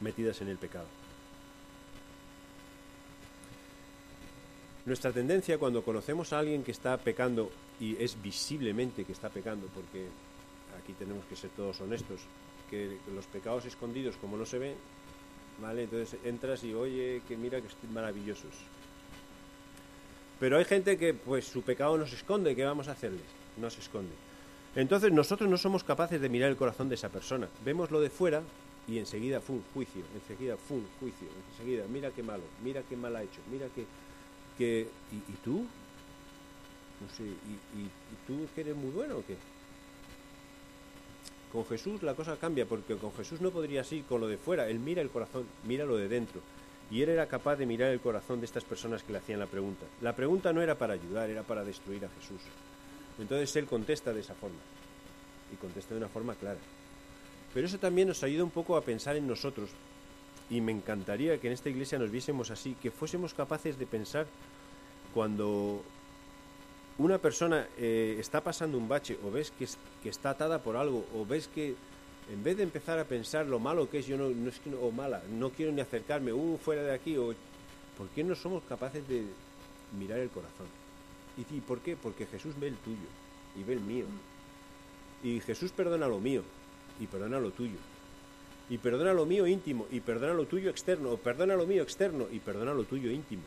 metidas 0.00 0.40
en 0.40 0.48
el 0.48 0.56
pecado. 0.56 0.86
Nuestra 4.84 5.10
tendencia 5.10 5.58
cuando 5.58 5.82
conocemos 5.82 6.32
a 6.32 6.38
alguien 6.38 6.62
que 6.62 6.70
está 6.70 6.96
pecando 6.96 7.50
y 7.80 7.96
es 8.02 8.22
visiblemente 8.22 9.04
que 9.04 9.12
está 9.12 9.28
pecando, 9.28 9.66
porque 9.74 10.06
aquí 10.78 10.92
tenemos 10.92 11.24
que 11.26 11.36
ser 11.36 11.50
todos 11.50 11.80
honestos, 11.80 12.20
que 12.70 12.98
los 13.14 13.26
pecados 13.26 13.64
escondidos 13.64 14.16
como 14.16 14.36
no 14.36 14.44
se 14.44 14.58
ven, 14.58 14.74
¿vale? 15.60 15.84
Entonces 15.84 16.18
entras 16.24 16.62
y 16.64 16.74
oye, 16.74 17.22
que 17.26 17.36
mira 17.36 17.60
que 17.60 17.68
están 17.68 17.92
maravillosos. 17.92 18.54
Pero 20.38 20.58
hay 20.58 20.64
gente 20.64 20.98
que, 20.98 21.14
pues, 21.14 21.46
su 21.46 21.62
pecado 21.62 21.96
no 21.96 22.06
se 22.06 22.16
esconde. 22.16 22.54
¿Qué 22.54 22.64
vamos 22.64 22.88
a 22.88 22.92
hacerles? 22.92 23.24
No 23.56 23.70
se 23.70 23.80
esconde. 23.80 24.12
Entonces, 24.74 25.10
nosotros 25.10 25.48
no 25.48 25.56
somos 25.56 25.82
capaces 25.82 26.20
de 26.20 26.28
mirar 26.28 26.50
el 26.50 26.56
corazón 26.56 26.88
de 26.90 26.96
esa 26.96 27.08
persona. 27.08 27.48
Vemos 27.64 27.90
lo 27.90 28.00
de 28.00 28.10
fuera 28.10 28.42
y 28.86 28.98
enseguida, 28.98 29.40
fue 29.40 29.56
un 29.56 29.64
juicio. 29.72 30.02
Enseguida, 30.14 30.56
fue 30.58 30.76
un 30.76 30.86
juicio. 31.00 31.26
Enseguida, 31.52 31.84
mira 31.88 32.10
qué 32.10 32.22
malo, 32.22 32.42
mira 32.62 32.82
qué 32.86 32.96
mal 32.96 33.16
ha 33.16 33.22
hecho, 33.22 33.40
mira 33.50 33.66
qué. 33.74 33.86
que 34.58 34.88
¿y, 35.10 35.32
tú? 35.42 35.64
No 37.00 37.08
sé, 37.16 37.24
¿y, 37.24 37.80
y 37.80 37.90
tú 38.26 38.46
que 38.54 38.60
eres 38.60 38.76
muy 38.76 38.90
bueno 38.90 39.18
o 39.18 39.26
qué? 39.26 39.36
Con 41.56 41.64
Jesús 41.64 42.02
la 42.02 42.12
cosa 42.12 42.36
cambia, 42.36 42.66
porque 42.66 42.96
con 42.96 43.14
Jesús 43.14 43.40
no 43.40 43.50
podría 43.50 43.82
ir 43.90 44.04
con 44.04 44.20
lo 44.20 44.28
de 44.28 44.36
fuera. 44.36 44.68
Él 44.68 44.78
mira 44.78 45.00
el 45.00 45.08
corazón, 45.08 45.46
mira 45.64 45.86
lo 45.86 45.96
de 45.96 46.06
dentro. 46.06 46.42
Y 46.90 47.00
él 47.00 47.08
era 47.08 47.26
capaz 47.28 47.56
de 47.56 47.64
mirar 47.64 47.92
el 47.92 48.00
corazón 48.00 48.40
de 48.40 48.44
estas 48.44 48.62
personas 48.62 49.02
que 49.02 49.10
le 49.10 49.20
hacían 49.20 49.40
la 49.40 49.46
pregunta. 49.46 49.86
La 50.02 50.14
pregunta 50.14 50.52
no 50.52 50.60
era 50.60 50.74
para 50.74 50.92
ayudar, 50.92 51.30
era 51.30 51.44
para 51.44 51.64
destruir 51.64 52.04
a 52.04 52.10
Jesús. 52.10 52.42
Entonces 53.18 53.56
él 53.56 53.64
contesta 53.64 54.12
de 54.12 54.20
esa 54.20 54.34
forma. 54.34 54.58
Y 55.50 55.56
contesta 55.56 55.94
de 55.94 56.00
una 56.00 56.10
forma 56.10 56.34
clara. 56.34 56.58
Pero 57.54 57.66
eso 57.66 57.78
también 57.78 58.08
nos 58.08 58.22
ayuda 58.22 58.44
un 58.44 58.50
poco 58.50 58.76
a 58.76 58.82
pensar 58.82 59.16
en 59.16 59.26
nosotros. 59.26 59.70
Y 60.50 60.60
me 60.60 60.72
encantaría 60.72 61.38
que 61.38 61.46
en 61.46 61.54
esta 61.54 61.70
iglesia 61.70 61.98
nos 61.98 62.10
viésemos 62.10 62.50
así, 62.50 62.76
que 62.82 62.90
fuésemos 62.90 63.32
capaces 63.32 63.78
de 63.78 63.86
pensar 63.86 64.26
cuando 65.14 65.82
una 66.98 67.18
persona 67.18 67.68
eh, 67.76 68.16
está 68.18 68.42
pasando 68.42 68.78
un 68.78 68.88
bache 68.88 69.18
o 69.24 69.30
ves 69.30 69.52
que, 69.58 69.66
está 70.08 70.30
atada 70.30 70.62
por 70.62 70.76
algo 70.76 71.04
o 71.14 71.26
ves 71.26 71.48
que 71.48 71.74
en 72.32 72.42
vez 72.42 72.56
de 72.56 72.62
empezar 72.62 72.98
a 72.98 73.04
pensar 73.04 73.46
lo 73.46 73.58
malo 73.58 73.88
que 73.88 73.98
es, 73.98 74.06
yo 74.06 74.16
no, 74.16 74.30
no 74.30 74.48
es 74.48 74.58
que 74.58 74.70
no, 74.70 74.78
o 74.78 74.90
mala, 74.90 75.22
no 75.30 75.50
quiero 75.50 75.72
ni 75.72 75.80
acercarme, 75.80 76.32
uh, 76.32 76.58
fuera 76.58 76.82
de 76.82 76.92
aquí, 76.92 77.16
o 77.16 77.34
¿por 77.96 78.08
qué 78.14 78.24
no 78.24 78.34
somos 78.34 78.64
capaces 78.64 79.06
de 79.06 79.24
mirar 79.98 80.18
el 80.18 80.30
corazón? 80.30 80.66
¿Y, 81.36 81.56
y 81.56 81.60
por 81.60 81.80
qué? 81.80 81.96
Porque 81.96 82.26
Jesús 82.26 82.54
ve 82.58 82.68
el 82.68 82.76
tuyo 82.76 83.06
y 83.56 83.62
ve 83.62 83.74
el 83.74 83.80
mío. 83.80 84.06
Y 85.22 85.40
Jesús 85.40 85.70
perdona 85.70 86.08
lo 86.08 86.18
mío 86.18 86.42
y 86.98 87.06
perdona 87.06 87.38
lo 87.38 87.50
tuyo. 87.50 87.78
Y 88.68 88.78
perdona 88.78 89.12
lo 89.12 89.26
mío 89.26 89.46
íntimo 89.46 89.86
y 89.90 90.00
perdona 90.00 90.34
lo 90.34 90.46
tuyo 90.46 90.70
externo, 90.70 91.12
o 91.12 91.16
perdona 91.18 91.54
lo 91.54 91.66
mío 91.66 91.82
externo 91.82 92.26
y 92.32 92.40
perdona 92.40 92.74
lo 92.74 92.84
tuyo 92.84 93.10
íntimo. 93.10 93.44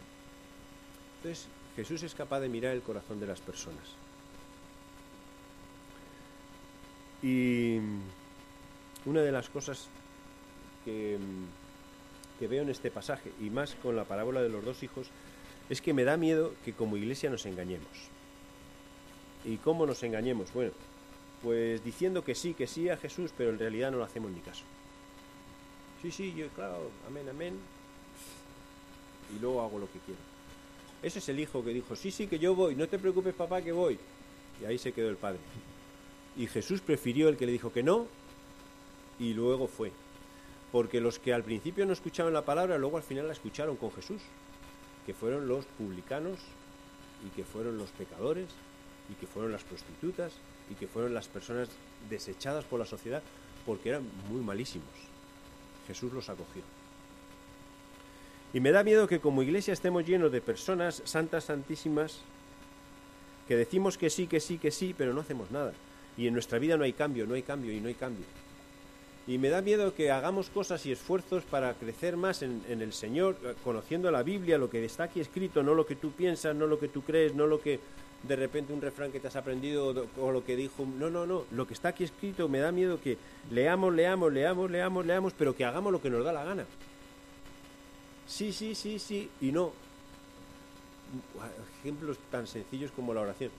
Entonces, 1.18 1.48
Jesús 1.80 2.04
es 2.04 2.14
capaz 2.14 2.42
de 2.42 2.50
mirar 2.50 2.74
el 2.74 2.82
corazón 2.82 3.22
de 3.22 3.26
las 3.26 3.40
personas. 3.40 3.86
Y 7.24 7.78
una 9.06 9.22
de 9.22 9.32
las 9.32 9.50
cosas 9.50 9.88
que, 10.84 11.18
que, 12.38 12.48
veo 12.50 12.64
en 12.64 12.70
este 12.70 12.92
pasaje, 12.92 13.32
y 13.40 13.50
más 13.50 13.76
con 13.76 13.96
la 13.96 14.04
parábola 14.04 14.42
de 14.42 14.50
los 14.50 14.66
dos 14.66 14.84
hijos, 14.84 15.08
es 15.70 15.82
que 15.82 15.94
me 15.94 16.04
da 16.04 16.18
miedo 16.18 16.54
que 16.66 16.74
como 16.74 16.98
iglesia 16.98 17.30
nos 17.30 17.46
engañemos. 17.46 18.10
¿Y 19.46 19.56
cómo 19.56 19.86
nos 19.86 20.04
engañemos? 20.04 20.52
Bueno, 20.52 20.74
pues 21.42 21.82
diciendo 21.82 22.26
que 22.26 22.36
sí, 22.36 22.56
que 22.56 22.68
sí 22.68 22.90
a 22.90 22.98
Jesús, 22.98 23.32
pero 23.38 23.52
en 23.52 23.60
realidad 23.60 23.90
no 23.90 24.00
lo 24.00 24.04
hacemos 24.04 24.32
ni 24.32 24.42
caso. 24.42 24.66
Sí, 26.02 26.12
sí, 26.12 26.34
yo, 26.34 26.50
claro, 26.50 26.92
amén, 27.08 27.30
amén. 27.30 27.58
Y 29.34 29.40
luego 29.40 29.62
hago 29.62 29.80
lo 29.80 29.90
que 29.90 30.00
quiero. 30.00 30.39
Ese 31.02 31.20
es 31.20 31.30
el 31.30 31.40
hijo 31.40 31.64
que 31.64 31.72
dijo, 31.72 31.96
sí, 31.96 32.12
sí, 32.12 32.28
que 32.28 32.40
yo 32.40 32.56
voy, 32.56 32.76
no 32.76 32.88
te 32.88 33.00
preocupes 33.00 33.34
papá, 33.34 33.62
que 33.62 33.72
voy. 33.72 33.98
Y 34.62 34.66
ahí 34.66 34.78
se 34.78 34.92
quedó 34.92 35.10
el 35.10 35.16
padre. 35.16 35.40
Y 36.38 36.48
Jesús 36.48 36.82
prefirió 36.82 37.30
el 37.30 37.38
que 37.38 37.46
le 37.46 37.52
dijo 37.52 37.72
que 37.72 37.84
no 37.84 38.08
y 39.20 39.34
luego 39.34 39.68
fue. 39.68 39.92
Porque 40.72 41.02
los 41.02 41.20
que 41.20 41.34
al 41.34 41.44
principio 41.44 41.86
no 41.86 41.94
escuchaban 41.94 42.34
la 42.34 42.46
palabra, 42.46 42.78
luego 42.78 42.98
al 42.98 43.04
final 43.04 43.28
la 43.28 43.34
escucharon 43.34 43.76
con 43.78 43.92
Jesús, 43.92 44.22
que 45.06 45.14
fueron 45.14 45.48
los 45.48 45.66
publicanos 45.78 46.38
y 47.26 47.30
que 47.36 47.44
fueron 47.44 47.78
los 47.78 47.90
pecadores 47.92 48.48
y 49.10 49.16
que 49.16 49.28
fueron 49.28 49.52
las 49.52 49.64
prostitutas 49.64 50.34
y 50.70 50.76
que 50.76 50.88
fueron 50.88 51.14
las 51.14 51.28
personas 51.28 51.70
desechadas 52.10 52.66
por 52.66 52.80
la 52.80 52.86
sociedad 52.86 53.24
porque 53.66 53.90
eran 53.90 54.04
muy 54.30 54.42
malísimos. 54.42 54.88
Jesús 55.88 56.14
los 56.14 56.30
acogió. 56.30 56.62
Y 58.54 58.60
me 58.60 58.72
da 58.72 58.84
miedo 58.84 59.08
que 59.08 59.20
como 59.20 59.44
iglesia 59.44 59.74
estemos 59.74 60.06
llenos 60.06 60.32
de 60.32 60.42
personas 60.42 61.04
santas, 61.06 61.46
santísimas, 61.46 62.20
que 63.48 63.56
decimos 63.56 63.98
que 63.98 64.10
sí, 64.10 64.26
que 64.26 64.40
sí, 64.40 64.58
que 64.58 64.72
sí, 64.72 64.96
pero 64.98 65.14
no 65.14 65.22
hacemos 65.22 65.52
nada. 65.52 65.74
Y 66.18 66.28
en 66.28 66.34
nuestra 66.34 66.58
vida 66.58 66.76
no 66.76 66.84
hay 66.84 66.94
cambio, 66.94 67.28
no 67.28 67.36
hay 67.36 67.44
cambio 67.44 67.72
y 67.72 67.80
no 67.80 67.90
hay 67.90 67.94
cambio. 67.94 68.26
Y 69.28 69.38
me 69.38 69.50
da 69.50 69.62
miedo 69.62 69.94
que 69.94 70.10
hagamos 70.10 70.50
cosas 70.50 70.84
y 70.88 70.92
esfuerzos 70.92 71.44
para 71.44 71.76
crecer 71.76 72.18
más 72.18 72.42
en, 72.42 72.64
en, 72.68 72.82
el 72.82 72.94
Señor, 72.94 73.38
conociendo 73.64 74.10
la 74.10 74.24
Biblia, 74.24 74.58
lo 74.58 74.72
que 74.72 74.84
está 74.84 75.04
aquí 75.04 75.20
escrito, 75.20 75.62
no 75.62 75.76
lo 75.76 75.86
que 75.86 75.96
tú 75.96 76.12
piensas, 76.12 76.56
no 76.56 76.66
lo 76.66 76.80
que 76.80 76.88
tú 76.88 77.04
crees, 77.04 77.36
no 77.36 77.46
lo 77.46 77.62
que 77.62 77.80
de 78.24 78.36
repente 78.36 78.74
un 78.74 78.82
refrán 78.82 79.12
que 79.12 79.20
te 79.20 79.28
has 79.28 79.36
aprendido 79.36 80.10
o 80.20 80.32
lo 80.32 80.44
que 80.44 80.56
dijo. 80.56 80.88
No, 80.98 81.12
no, 81.12 81.28
no. 81.28 81.44
Lo 81.52 81.68
que 81.68 81.76
está 81.76 81.90
aquí 81.90 82.04
escrito 82.04 82.50
me 82.50 82.58
da 82.58 82.72
miedo 82.72 83.00
que 83.00 83.20
leamos, 83.52 83.94
leamos, 83.94 84.34
leamos, 84.34 84.72
leamos, 84.72 85.06
leamos, 85.06 85.34
pero 85.38 85.56
que 85.56 85.66
hagamos 85.66 85.92
lo 85.92 86.02
que 86.02 86.10
nos 86.10 86.26
da 86.26 86.34
la 86.34 86.44
gana 86.44 86.66
sí, 88.30 88.54
sí, 88.54 88.76
sí, 88.76 89.00
sí 89.00 89.30
y 89.42 89.52
no. 89.52 89.74
Ejemplos 91.80 92.18
tan 92.32 92.46
sencillos 92.46 92.92
como 92.92 93.14
la 93.14 93.22
oración. 93.22 93.52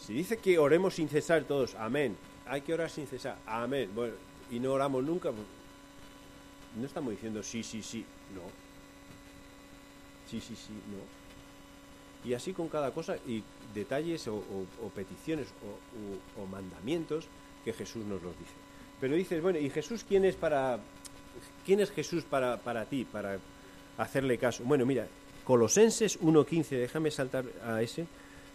Si 0.00 0.14
dice 0.14 0.38
que 0.38 0.58
oremos 0.58 0.94
sin 0.94 1.08
cesar 1.08 1.44
todos, 1.44 1.74
amén. 1.74 2.16
Hay 2.46 2.62
que 2.62 2.74
orar 2.74 2.90
sin 2.90 3.06
cesar, 3.06 3.36
amén. 3.46 3.90
Bueno, 3.94 4.14
y 4.50 4.58
no 4.60 4.72
oramos 4.72 5.04
nunca, 5.04 5.30
pues, 5.30 5.46
no 6.76 6.86
estamos 6.86 7.10
diciendo 7.10 7.42
sí, 7.42 7.62
sí, 7.62 7.82
sí, 7.82 8.04
no. 8.34 8.42
Sí, 10.30 10.40
sí, 10.40 10.56
sí, 10.56 10.72
no. 10.72 12.28
Y 12.28 12.34
así 12.34 12.52
con 12.52 12.68
cada 12.68 12.90
cosa 12.92 13.16
y 13.26 13.42
detalles 13.74 14.26
o, 14.28 14.42
peticiones 14.94 15.48
o, 15.62 16.42
o, 16.42 16.46
mandamientos 16.46 17.26
que 17.64 17.72
Jesús 17.72 18.04
nos 18.04 18.22
los 18.22 18.36
dice. 18.38 18.52
Pero 19.00 19.14
dices, 19.14 19.42
bueno, 19.42 19.58
¿y 19.58 19.70
Jesús 19.70 20.04
quién 20.06 20.24
es 20.24 20.34
para... 20.34 20.80
¿Quién 21.66 21.80
es 21.80 21.90
Jesús 21.90 22.24
para, 22.24 22.56
para 22.56 22.86
ti, 22.86 23.04
para, 23.04 23.38
hacerle 23.98 24.38
caso. 24.38 24.64
Bueno, 24.64 24.86
mira, 24.86 25.06
Colosenses 25.44 26.20
1.15, 26.20 26.68
déjame 26.70 27.10
saltar 27.10 27.44
a 27.64 27.82
ese. 27.82 28.06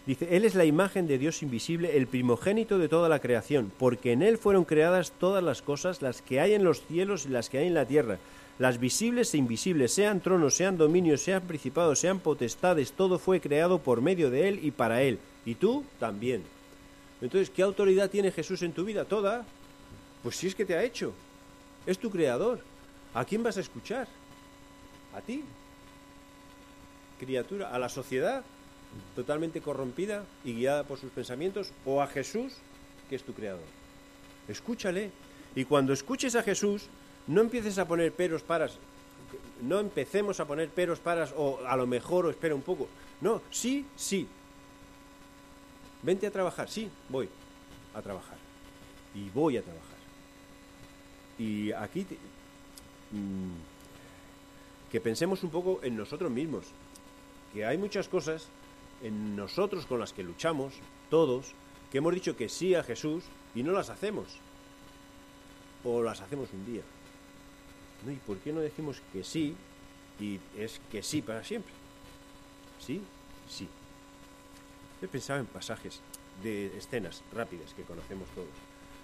Dice, 0.06 0.36
Él 0.36 0.44
es 0.44 0.54
la 0.54 0.64
imagen 0.64 1.06
de 1.06 1.16
Dios 1.16 1.42
invisible, 1.42 1.96
el 1.96 2.08
primogénito 2.08 2.78
de 2.78 2.88
toda 2.88 3.08
la 3.08 3.20
creación, 3.20 3.72
porque 3.78 4.12
en 4.12 4.22
Él 4.22 4.36
fueron 4.36 4.64
creadas 4.64 5.12
todas 5.12 5.44
las 5.44 5.62
cosas, 5.62 6.02
las 6.02 6.22
que 6.22 6.40
hay 6.40 6.54
en 6.54 6.64
los 6.64 6.84
cielos 6.86 7.26
y 7.26 7.28
las 7.28 7.48
que 7.48 7.58
hay 7.58 7.68
en 7.68 7.74
la 7.74 7.86
tierra, 7.86 8.18
las 8.58 8.78
visibles 8.78 9.32
e 9.32 9.38
invisibles, 9.38 9.92
sean 9.92 10.20
tronos, 10.20 10.54
sean 10.54 10.76
dominios, 10.76 11.22
sean 11.22 11.42
principados, 11.42 12.00
sean 12.00 12.18
potestades, 12.18 12.92
todo 12.92 13.18
fue 13.18 13.40
creado 13.40 13.78
por 13.78 14.02
medio 14.02 14.30
de 14.30 14.48
Él 14.48 14.60
y 14.62 14.70
para 14.70 15.02
Él. 15.02 15.18
Y 15.46 15.54
tú 15.54 15.84
también. 15.98 16.42
Entonces, 17.20 17.50
¿qué 17.50 17.62
autoridad 17.62 18.10
tiene 18.10 18.30
Jesús 18.30 18.62
en 18.62 18.72
tu 18.72 18.84
vida? 18.84 19.04
Toda. 19.04 19.44
Pues 20.22 20.36
si 20.36 20.48
es 20.48 20.54
que 20.54 20.64
te 20.64 20.76
ha 20.76 20.82
hecho. 20.82 21.12
Es 21.86 21.98
tu 21.98 22.10
creador. 22.10 22.60
¿A 23.14 23.24
quién 23.24 23.42
vas 23.42 23.56
a 23.56 23.60
escuchar? 23.60 24.06
A 25.14 25.20
ti, 25.20 25.44
criatura, 27.18 27.70
a 27.70 27.78
la 27.78 27.88
sociedad 27.88 28.44
totalmente 29.14 29.60
corrompida 29.60 30.24
y 30.44 30.54
guiada 30.54 30.84
por 30.84 30.98
sus 30.98 31.10
pensamientos, 31.10 31.72
o 31.84 32.02
a 32.02 32.06
Jesús, 32.06 32.54
que 33.08 33.16
es 33.16 33.22
tu 33.22 33.32
creador. 33.32 33.64
Escúchale. 34.48 35.10
Y 35.54 35.64
cuando 35.64 35.92
escuches 35.92 36.34
a 36.34 36.42
Jesús, 36.42 36.86
no 37.26 37.40
empieces 37.40 37.78
a 37.78 37.86
poner 37.86 38.12
peros 38.12 38.42
paras, 38.42 38.78
no 39.62 39.80
empecemos 39.80 40.40
a 40.40 40.46
poner 40.46 40.68
peros 40.70 40.98
paras, 40.98 41.32
o 41.36 41.60
a 41.66 41.76
lo 41.76 41.86
mejor, 41.86 42.26
o 42.26 42.30
espera 42.30 42.54
un 42.54 42.62
poco. 42.62 42.88
No, 43.20 43.42
sí, 43.50 43.86
sí. 43.96 44.26
Vente 46.02 46.26
a 46.26 46.30
trabajar, 46.30 46.68
sí, 46.68 46.90
voy 47.08 47.28
a 47.94 48.02
trabajar. 48.02 48.36
Y 49.14 49.28
voy 49.30 49.56
a 49.56 49.62
trabajar. 49.62 49.92
Y 51.38 51.72
aquí 51.72 52.04
te, 52.04 52.16
mmm, 53.10 53.52
que 54.92 55.00
pensemos 55.00 55.42
un 55.42 55.48
poco 55.48 55.80
en 55.82 55.96
nosotros 55.96 56.30
mismos, 56.30 56.66
que 57.54 57.64
hay 57.64 57.78
muchas 57.78 58.08
cosas 58.08 58.48
en 59.02 59.34
nosotros 59.34 59.86
con 59.86 59.98
las 59.98 60.12
que 60.12 60.22
luchamos, 60.22 60.74
todos, 61.08 61.54
que 61.90 61.98
hemos 61.98 62.12
dicho 62.12 62.36
que 62.36 62.50
sí 62.50 62.74
a 62.74 62.82
Jesús 62.82 63.24
y 63.54 63.62
no 63.62 63.72
las 63.72 63.88
hacemos, 63.88 64.26
o 65.82 66.02
las 66.02 66.20
hacemos 66.20 66.50
un 66.52 66.66
día. 66.66 66.82
¿Y 68.06 68.16
por 68.16 68.36
qué 68.38 68.52
no 68.52 68.60
decimos 68.60 69.00
que 69.14 69.24
sí 69.24 69.56
y 70.20 70.38
es 70.58 70.78
que 70.90 71.02
sí 71.02 71.22
para 71.22 71.42
siempre? 71.42 71.72
¿Sí? 72.78 73.00
Sí. 73.48 73.66
He 75.00 75.08
pensado 75.08 75.40
en 75.40 75.46
pasajes 75.46 76.00
de 76.42 76.66
escenas 76.76 77.22
rápidas 77.32 77.72
que 77.72 77.84
conocemos 77.84 78.28
todos. 78.34 78.48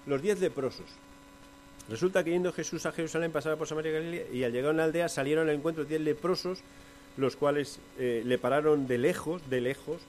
Los 0.05 0.21
diez 0.21 0.39
leprosos. 0.39 0.87
Resulta 1.89 2.23
que 2.23 2.31
yendo 2.31 2.53
Jesús 2.53 2.85
a 2.87 2.93
Jerusalén 2.93 3.33
pasaba 3.33 3.57
por 3.57 3.67
Samaria 3.67 3.91
y 3.91 3.95
Galilea 3.95 4.25
y 4.33 4.45
al 4.45 4.53
llegar 4.53 4.71
a 4.71 4.75
una 4.75 4.85
aldea 4.85 5.09
salieron 5.09 5.49
al 5.49 5.55
encuentro 5.55 5.85
diez 5.85 6.01
leprosos, 6.01 6.61
los 7.17 7.37
cuales 7.37 7.81
eh, 7.99 8.23
le 8.25 8.39
pararon 8.39 8.87
de 8.87 8.99
lejos, 8.99 9.49
de 9.49 9.61
lejos, 9.61 10.01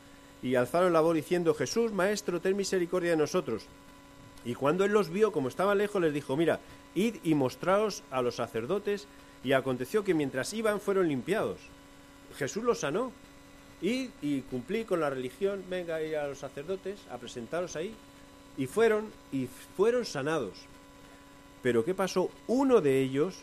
y 0.42 0.56
alzaron 0.56 0.94
la 0.94 1.02
voz 1.02 1.16
diciendo, 1.16 1.54
Jesús, 1.54 1.92
Maestro, 1.92 2.40
ten 2.40 2.56
misericordia 2.56 3.12
de 3.12 3.18
nosotros. 3.18 3.64
Y 4.46 4.56
cuando 4.56 4.86
él 4.86 4.92
los 4.92 5.10
vio, 5.10 5.32
como 5.32 5.50
estaban 5.50 5.78
lejos, 5.78 6.02
les 6.02 6.14
dijo, 6.14 6.38
mira, 6.38 6.60
id 6.96 7.16
y 7.24 7.36
mostraos 7.36 8.04
a 8.12 8.22
los 8.22 8.36
sacerdotes, 8.36 9.08
y 9.44 9.54
aconteció 9.54 10.04
que 10.04 10.14
mientras 10.14 10.54
iban 10.54 10.80
fueron 10.80 11.08
limpiados. 11.08 11.60
Jesús 12.38 12.64
los 12.64 12.80
sanó. 12.80 13.12
Y, 13.82 14.10
y 14.22 14.42
cumplí 14.42 14.84
con 14.84 15.00
la 15.00 15.10
religión, 15.10 15.64
venga 15.70 15.96
a 15.96 16.28
los 16.28 16.40
sacerdotes 16.40 17.00
a 17.10 17.18
presentaros 17.18 17.76
ahí. 17.76 17.94
Y 18.58 18.68
fueron, 18.68 19.10
y 19.32 19.48
fueron 19.78 20.06
sanados. 20.06 20.54
Pero 21.62 21.84
¿qué 21.84 21.94
pasó? 21.94 22.30
Uno 22.48 22.82
de 22.82 23.02
ellos, 23.02 23.42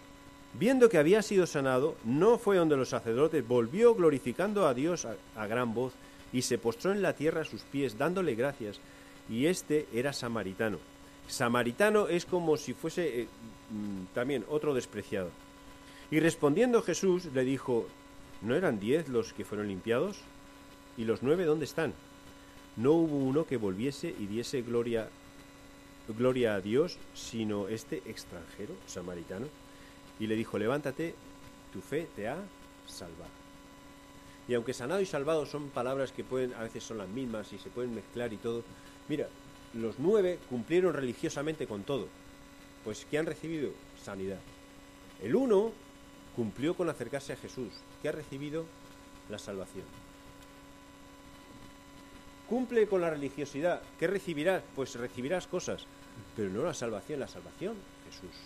viendo 0.58 0.88
que 0.88 0.98
había 0.98 1.22
sido 1.22 1.46
sanado, 1.46 1.96
no 2.04 2.38
fue 2.38 2.56
donde 2.56 2.76
los 2.76 2.88
sacerdotes, 2.88 3.46
volvió 3.46 3.94
glorificando 3.94 4.66
a 4.66 4.74
Dios 4.74 5.06
a, 5.36 5.46
gran 5.46 5.74
voz 5.74 5.92
y 6.32 6.42
se 6.42 6.58
postró 6.58 6.92
en 6.92 7.02
la 7.02 7.14
tierra 7.14 7.42
a 7.42 7.44
sus 7.44 7.62
pies, 7.62 7.98
dándole 7.98 8.34
gracias. 8.34 8.80
Y 9.28 9.46
este 9.46 9.86
era 9.92 10.12
samaritano. 10.12 10.78
Samaritano 11.28 12.08
es 12.08 12.24
como 12.24 12.56
si 12.56 12.72
fuese 12.72 13.22
eh, 13.22 13.28
mm, 13.70 14.14
también 14.14 14.44
otro 14.48 14.74
despreciado. 14.74 15.30
Y 16.10 16.20
respondiendo 16.20 16.82
Jesús 16.82 17.26
le 17.34 17.44
dijo, 17.44 17.86
¿no 18.42 18.54
eran 18.54 18.78
diez 18.78 19.08
los 19.08 19.32
que 19.32 19.44
fueron 19.44 19.68
limpiados? 19.68 20.18
¿Y 20.96 21.04
los 21.04 21.22
nueve 21.22 21.44
dónde 21.44 21.64
están? 21.64 21.92
No 22.76 22.92
hubo 22.92 23.16
uno 23.16 23.44
que 23.44 23.56
volviese 23.56 24.14
y 24.18 24.26
diese 24.26 24.62
gloria, 24.62 25.08
gloria 26.08 26.54
a 26.54 26.60
Dios, 26.60 26.98
sino 27.14 27.68
este 27.68 28.02
extranjero, 28.06 28.74
samaritano. 28.86 29.46
Y 30.18 30.26
le 30.26 30.36
dijo, 30.36 30.58
levántate, 30.58 31.14
tu 31.72 31.80
fe 31.80 32.08
te 32.14 32.28
ha 32.28 32.38
salvado. 32.86 33.30
Y 34.48 34.54
aunque 34.54 34.74
sanado 34.74 35.00
y 35.00 35.06
salvado 35.06 35.44
son 35.44 35.70
palabras 35.70 36.12
que 36.12 36.24
pueden, 36.24 36.54
a 36.54 36.62
veces 36.62 36.84
son 36.84 36.98
las 36.98 37.08
mismas 37.08 37.52
y 37.52 37.58
se 37.58 37.70
pueden 37.70 37.94
mezclar 37.94 38.32
y 38.32 38.36
todo, 38.36 38.62
mira, 39.08 39.28
los 39.74 39.98
nueve 39.98 40.38
cumplieron 40.48 40.94
religiosamente 40.94 41.66
con 41.66 41.82
todo. 41.82 42.08
Pues 42.84 43.04
que 43.04 43.18
han 43.18 43.26
recibido 43.26 43.70
sanidad. 44.02 44.38
El 45.22 45.34
uno 45.34 45.72
cumplió 46.36 46.74
con 46.74 46.88
acercarse 46.88 47.32
a 47.32 47.36
Jesús, 47.36 47.68
que 48.00 48.08
ha 48.08 48.12
recibido 48.12 48.64
la 49.28 49.38
salvación. 49.38 49.84
Cumple 52.48 52.86
con 52.86 53.00
la 53.00 53.10
religiosidad, 53.10 53.82
¿qué 53.98 54.06
recibirás? 54.06 54.62
Pues 54.74 54.94
recibirás 54.94 55.46
cosas, 55.46 55.84
pero 56.36 56.48
no 56.48 56.62
la 56.62 56.74
salvación, 56.74 57.20
la 57.20 57.28
salvación 57.28 57.74
Jesús. 58.04 58.36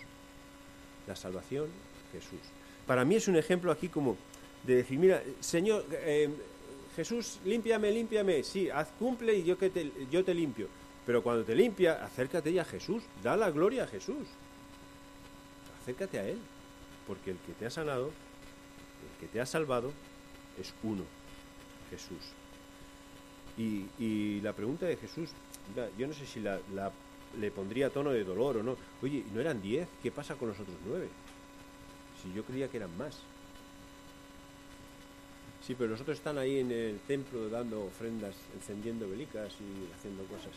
La 1.07 1.15
salvación 1.15 1.67
Jesús. 2.11 2.39
Para 2.87 3.05
mí 3.05 3.15
es 3.15 3.27
un 3.27 3.35
ejemplo 3.35 3.71
aquí 3.71 3.89
como 3.89 4.17
de 4.63 4.75
decir, 4.75 4.97
mira, 4.97 5.21
Señor, 5.39 5.85
eh, 5.91 6.29
Jesús, 6.95 7.39
límpiame, 7.45 7.91
límpiame, 7.91 8.43
sí, 8.43 8.69
haz 8.69 8.89
cumple 8.99 9.35
y 9.35 9.43
yo, 9.43 9.57
que 9.57 9.69
te, 9.69 9.91
yo 10.09 10.23
te 10.23 10.33
limpio. 10.33 10.67
Pero 11.05 11.23
cuando 11.23 11.43
te 11.43 11.55
limpia, 11.55 12.03
acércate 12.03 12.51
ya 12.53 12.63
a 12.63 12.65
Jesús, 12.65 13.03
da 13.23 13.37
la 13.37 13.49
gloria 13.49 13.83
a 13.83 13.87
Jesús. 13.87 14.27
Acércate 15.81 16.19
a 16.19 16.27
Él, 16.27 16.39
porque 17.07 17.31
el 17.31 17.37
que 17.37 17.53
te 17.53 17.65
ha 17.65 17.69
sanado, 17.69 18.07
el 18.07 19.19
que 19.19 19.27
te 19.27 19.41
ha 19.41 19.45
salvado, 19.45 19.91
es 20.59 20.73
uno, 20.83 21.03
Jesús. 21.89 22.40
Y, 23.57 24.39
la 24.41 24.53
pregunta 24.53 24.85
de 24.85 24.97
Jesús, 24.97 25.29
yo 25.97 26.07
no 26.07 26.13
sé 26.13 26.25
si 26.25 26.39
la, 26.39 26.59
la, 26.73 26.91
le 27.39 27.51
pondría 27.51 27.89
tono 27.89 28.11
de 28.11 28.23
dolor 28.23 28.57
o 28.57 28.63
no. 28.63 28.75
Oye, 29.01 29.23
¿no 29.33 29.41
eran 29.41 29.61
diez? 29.61 29.87
¿Qué 30.01 30.11
pasa 30.11 30.35
con 30.35 30.49
los 30.49 30.59
otros 30.59 30.77
nueve? 30.85 31.09
Si 32.21 32.33
yo 32.33 32.43
creía 32.43 32.67
que 32.69 32.77
eran 32.77 32.97
más. 32.97 33.19
Sí, 35.65 35.75
pero 35.77 35.91
los 35.91 36.01
otros 36.01 36.17
están 36.17 36.37
ahí 36.37 36.59
en 36.59 36.71
el 36.71 36.99
templo 37.07 37.49
dando 37.49 37.85
ofrendas, 37.85 38.35
encendiendo 38.55 39.07
velicas 39.07 39.53
y 39.59 39.93
haciendo 39.93 40.23
cosas 40.23 40.53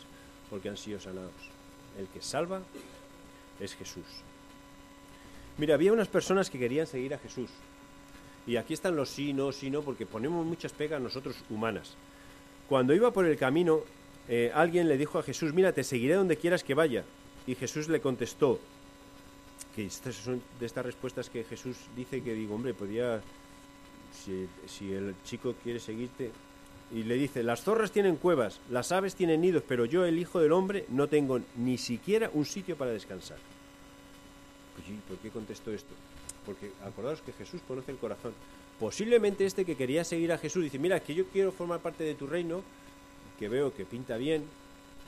porque 0.49 0.69
han 0.69 0.77
sido 0.77 0.99
sanados. 0.99 1.31
El 1.97 2.07
que 2.07 2.21
salva 2.21 2.61
es 3.59 3.75
Jesús. 3.75 4.05
Mira, 5.57 5.75
había 5.75 5.93
unas 5.93 6.07
personas 6.07 6.49
que 6.49 6.59
querían 6.59 6.87
seguir 6.87 7.13
a 7.13 7.19
Jesús. 7.19 7.49
Y 8.45 8.57
aquí 8.57 8.73
están 8.73 8.95
los 8.95 9.09
sí, 9.09 9.33
no, 9.33 9.51
sí, 9.51 9.69
no, 9.69 9.81
porque 9.81 10.05
ponemos 10.05 10.45
muchas 10.45 10.73
pegas 10.73 11.01
nosotros 11.01 11.35
humanas. 11.49 11.95
Cuando 12.67 12.93
iba 12.93 13.11
por 13.11 13.25
el 13.25 13.37
camino, 13.37 13.81
eh, 14.27 14.51
alguien 14.53 14.87
le 14.87 14.97
dijo 14.97 15.19
a 15.19 15.23
Jesús, 15.23 15.53
mira, 15.53 15.71
te 15.71 15.83
seguiré 15.83 16.15
donde 16.15 16.37
quieras 16.37 16.63
que 16.63 16.73
vaya. 16.73 17.03
Y 17.45 17.55
Jesús 17.55 17.89
le 17.89 18.01
contestó, 18.01 18.59
que 19.75 19.85
estas 19.85 20.15
son 20.15 20.41
de 20.59 20.65
estas 20.65 20.85
respuestas 20.85 21.29
que 21.29 21.43
Jesús 21.43 21.77
dice 21.95 22.21
que 22.23 22.33
digo, 22.33 22.55
hombre, 22.55 22.73
podría, 22.73 23.21
si, 24.11 24.47
si 24.67 24.93
el 24.93 25.15
chico 25.23 25.53
quiere 25.63 25.79
seguirte, 25.79 26.31
y 26.91 27.03
le 27.03 27.15
dice, 27.15 27.43
las 27.43 27.63
zorras 27.63 27.91
tienen 27.91 28.15
cuevas, 28.15 28.59
las 28.69 28.91
aves 28.91 29.15
tienen 29.15 29.41
nidos, 29.41 29.63
pero 29.67 29.85
yo, 29.85 30.05
el 30.05 30.19
Hijo 30.19 30.39
del 30.39 30.51
Hombre, 30.51 30.85
no 30.89 31.07
tengo 31.07 31.39
ni 31.57 31.77
siquiera 31.77 32.29
un 32.33 32.45
sitio 32.45 32.75
para 32.77 32.91
descansar. 32.91 33.37
Pues, 34.75 34.89
¿y 34.89 34.93
¿Por 35.07 35.17
qué 35.17 35.29
contesto 35.29 35.71
esto? 35.71 35.93
Porque 36.45 36.71
acordaos 36.83 37.21
que 37.21 37.33
Jesús 37.33 37.61
conoce 37.67 37.91
el 37.91 37.97
corazón. 37.97 38.33
Posiblemente 38.79 39.45
este 39.45 39.65
que 39.65 39.75
quería 39.75 40.03
seguir 40.03 40.31
a 40.31 40.37
Jesús 40.37 40.63
dice, 40.63 40.79
mira, 40.79 40.99
que 40.99 41.15
yo 41.15 41.25
quiero 41.27 41.51
formar 41.51 41.79
parte 41.79 42.03
de 42.03 42.15
tu 42.15 42.27
reino, 42.27 42.61
que 43.39 43.49
veo 43.49 43.73
que 43.73 43.85
pinta 43.85 44.17
bien, 44.17 44.43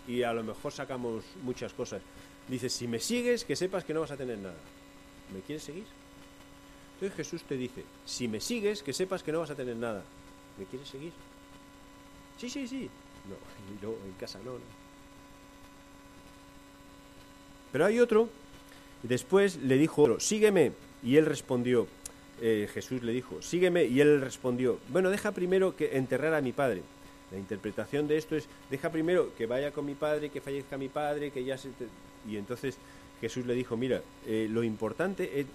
y 0.07 0.23
a 0.23 0.33
lo 0.33 0.43
mejor 0.43 0.71
sacamos 0.71 1.23
muchas 1.43 1.73
cosas. 1.73 2.01
Dice, 2.47 2.69
si 2.69 2.87
me 2.87 2.99
sigues, 2.99 3.43
que 3.43 3.55
sepas 3.55 3.83
que 3.83 3.93
no 3.93 4.01
vas 4.01 4.11
a 4.11 4.17
tener 4.17 4.37
nada. 4.37 4.55
¿Me 5.33 5.41
quieres 5.41 5.63
seguir? 5.63 5.83
Entonces 6.93 7.17
Jesús 7.17 7.43
te 7.43 7.57
dice, 7.57 7.83
si 8.05 8.27
me 8.27 8.39
sigues, 8.39 8.81
que 8.81 8.93
sepas 8.93 9.21
que 9.21 9.31
no 9.31 9.39
vas 9.39 9.51
a 9.51 9.55
tener 9.55 9.75
nada. 9.75 10.03
¿Me 10.57 10.65
quieres 10.65 10.87
seguir? 10.87 11.11
Sí, 12.37 12.49
sí, 12.49 12.67
sí. 12.67 12.89
No, 13.29 13.35
yo 13.81 13.97
en 14.05 14.13
casa 14.13 14.39
no, 14.39 14.53
no. 14.53 14.87
Pero 17.71 17.85
hay 17.85 17.99
otro, 17.99 18.29
después 19.03 19.57
le 19.57 19.77
dijo, 19.77 20.19
sígueme. 20.19 20.71
Y 21.03 21.17
él 21.17 21.25
respondió, 21.25 21.87
eh, 22.41 22.69
Jesús 22.73 23.03
le 23.03 23.13
dijo, 23.13 23.41
sígueme. 23.41 23.85
Y 23.85 24.01
él 24.01 24.21
respondió, 24.21 24.79
bueno, 24.89 25.09
deja 25.09 25.31
primero 25.31 25.75
que 25.75 25.97
enterrar 25.97 26.33
a 26.33 26.41
mi 26.41 26.51
padre. 26.51 26.81
La 27.31 27.37
interpretación 27.37 28.07
de 28.07 28.17
esto 28.17 28.35
es, 28.35 28.47
deja 28.69 28.91
primero 28.91 29.33
que 29.35 29.45
vaya 29.45 29.71
con 29.71 29.85
mi 29.85 29.95
padre, 29.95 30.29
que 30.29 30.41
fallezca 30.41 30.77
mi 30.77 30.89
padre, 30.89 31.31
que 31.31 31.43
ya 31.43 31.57
se... 31.57 31.69
Te... 31.69 31.87
Y 32.29 32.37
entonces 32.37 32.77
Jesús 33.21 33.45
le 33.45 33.53
dijo, 33.53 33.75
mira, 33.75 34.01
eh, 34.25 34.47
lo 34.49 34.63
importante 34.63 35.39
es, 35.39 35.47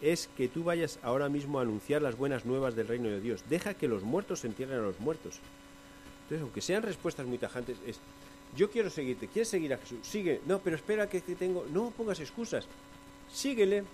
es 0.00 0.28
que 0.36 0.48
tú 0.48 0.64
vayas 0.64 0.98
ahora 1.02 1.28
mismo 1.28 1.58
a 1.58 1.62
anunciar 1.62 2.02
las 2.02 2.16
buenas 2.16 2.46
nuevas 2.46 2.74
del 2.74 2.88
reino 2.88 3.08
de 3.08 3.20
Dios. 3.20 3.44
Deja 3.48 3.74
que 3.74 3.88
los 3.88 4.02
muertos 4.02 4.44
entierren 4.44 4.78
a 4.78 4.82
los 4.82 4.98
muertos. 4.98 5.38
Entonces, 6.22 6.42
aunque 6.42 6.60
sean 6.60 6.82
respuestas 6.82 7.26
muy 7.26 7.38
tajantes, 7.38 7.76
es, 7.86 8.00
yo 8.56 8.70
quiero 8.70 8.90
seguirte, 8.90 9.28
¿quieres 9.28 9.48
seguir 9.48 9.74
a 9.74 9.78
Jesús? 9.78 9.98
Sigue, 10.02 10.40
no, 10.46 10.60
pero 10.60 10.76
espera 10.76 11.08
que, 11.08 11.20
que 11.20 11.34
tengo, 11.34 11.66
no 11.72 11.90
pongas 11.90 12.20
excusas, 12.20 12.66
síguele, 13.32 13.84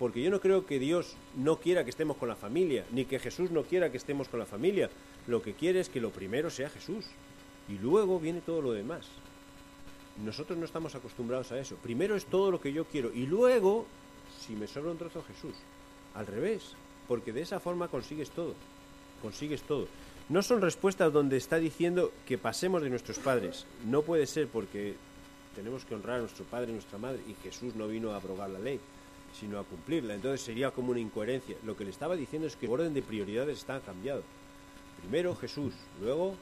porque 0.00 0.22
yo 0.22 0.30
no 0.30 0.40
creo 0.40 0.64
que 0.64 0.78
Dios 0.78 1.14
no 1.36 1.56
quiera 1.56 1.84
que 1.84 1.90
estemos 1.90 2.16
con 2.16 2.30
la 2.30 2.34
familia, 2.34 2.86
ni 2.90 3.04
que 3.04 3.18
Jesús 3.18 3.50
no 3.50 3.64
quiera 3.64 3.90
que 3.90 3.98
estemos 3.98 4.30
con 4.30 4.40
la 4.40 4.46
familia. 4.46 4.88
Lo 5.26 5.42
que 5.42 5.52
quiere 5.52 5.78
es 5.78 5.90
que 5.90 6.00
lo 6.00 6.08
primero 6.08 6.48
sea 6.48 6.70
Jesús, 6.70 7.04
y 7.68 7.74
luego 7.74 8.18
viene 8.18 8.40
todo 8.40 8.62
lo 8.62 8.72
demás. 8.72 9.06
Nosotros 10.24 10.58
no 10.58 10.64
estamos 10.64 10.94
acostumbrados 10.94 11.52
a 11.52 11.60
eso. 11.60 11.76
Primero 11.76 12.16
es 12.16 12.24
todo 12.24 12.50
lo 12.50 12.62
que 12.62 12.72
yo 12.72 12.86
quiero, 12.86 13.12
y 13.12 13.26
luego, 13.26 13.84
si 14.40 14.56
me 14.56 14.66
sobra 14.66 14.90
un 14.90 14.96
trozo, 14.96 15.22
Jesús. 15.22 15.54
Al 16.14 16.26
revés, 16.26 16.72
porque 17.06 17.34
de 17.34 17.42
esa 17.42 17.60
forma 17.60 17.88
consigues 17.88 18.30
todo, 18.30 18.54
consigues 19.20 19.60
todo. 19.62 19.86
No 20.30 20.40
son 20.40 20.62
respuestas 20.62 21.12
donde 21.12 21.36
está 21.36 21.58
diciendo 21.58 22.10
que 22.26 22.38
pasemos 22.38 22.80
de 22.80 22.88
nuestros 22.88 23.18
padres. 23.18 23.66
No 23.84 24.00
puede 24.00 24.26
ser 24.26 24.48
porque 24.48 24.94
tenemos 25.54 25.84
que 25.84 25.94
honrar 25.94 26.16
a 26.16 26.20
nuestro 26.20 26.46
padre 26.46 26.70
y 26.70 26.74
nuestra 26.74 26.96
madre 26.96 27.20
y 27.28 27.34
Jesús 27.42 27.74
no 27.74 27.86
vino 27.86 28.12
a 28.12 28.16
abrogar 28.16 28.48
la 28.48 28.58
ley, 28.58 28.80
sino 29.38 29.58
a 29.58 29.64
cumplirla. 29.64 30.14
Entonces 30.14 30.40
sería 30.40 30.70
como 30.70 30.90
una 30.90 31.00
incoherencia. 31.00 31.56
Lo 31.64 31.76
que 31.76 31.84
le 31.84 31.90
estaba 31.90 32.16
diciendo 32.16 32.46
es 32.46 32.56
que 32.56 32.66
el 32.66 32.72
orden 32.72 32.94
de 32.94 33.02
prioridades 33.02 33.58
está 33.58 33.80
cambiado. 33.80 34.22
Primero 35.00 35.34
Jesús, 35.36 35.74
luego 36.00 36.34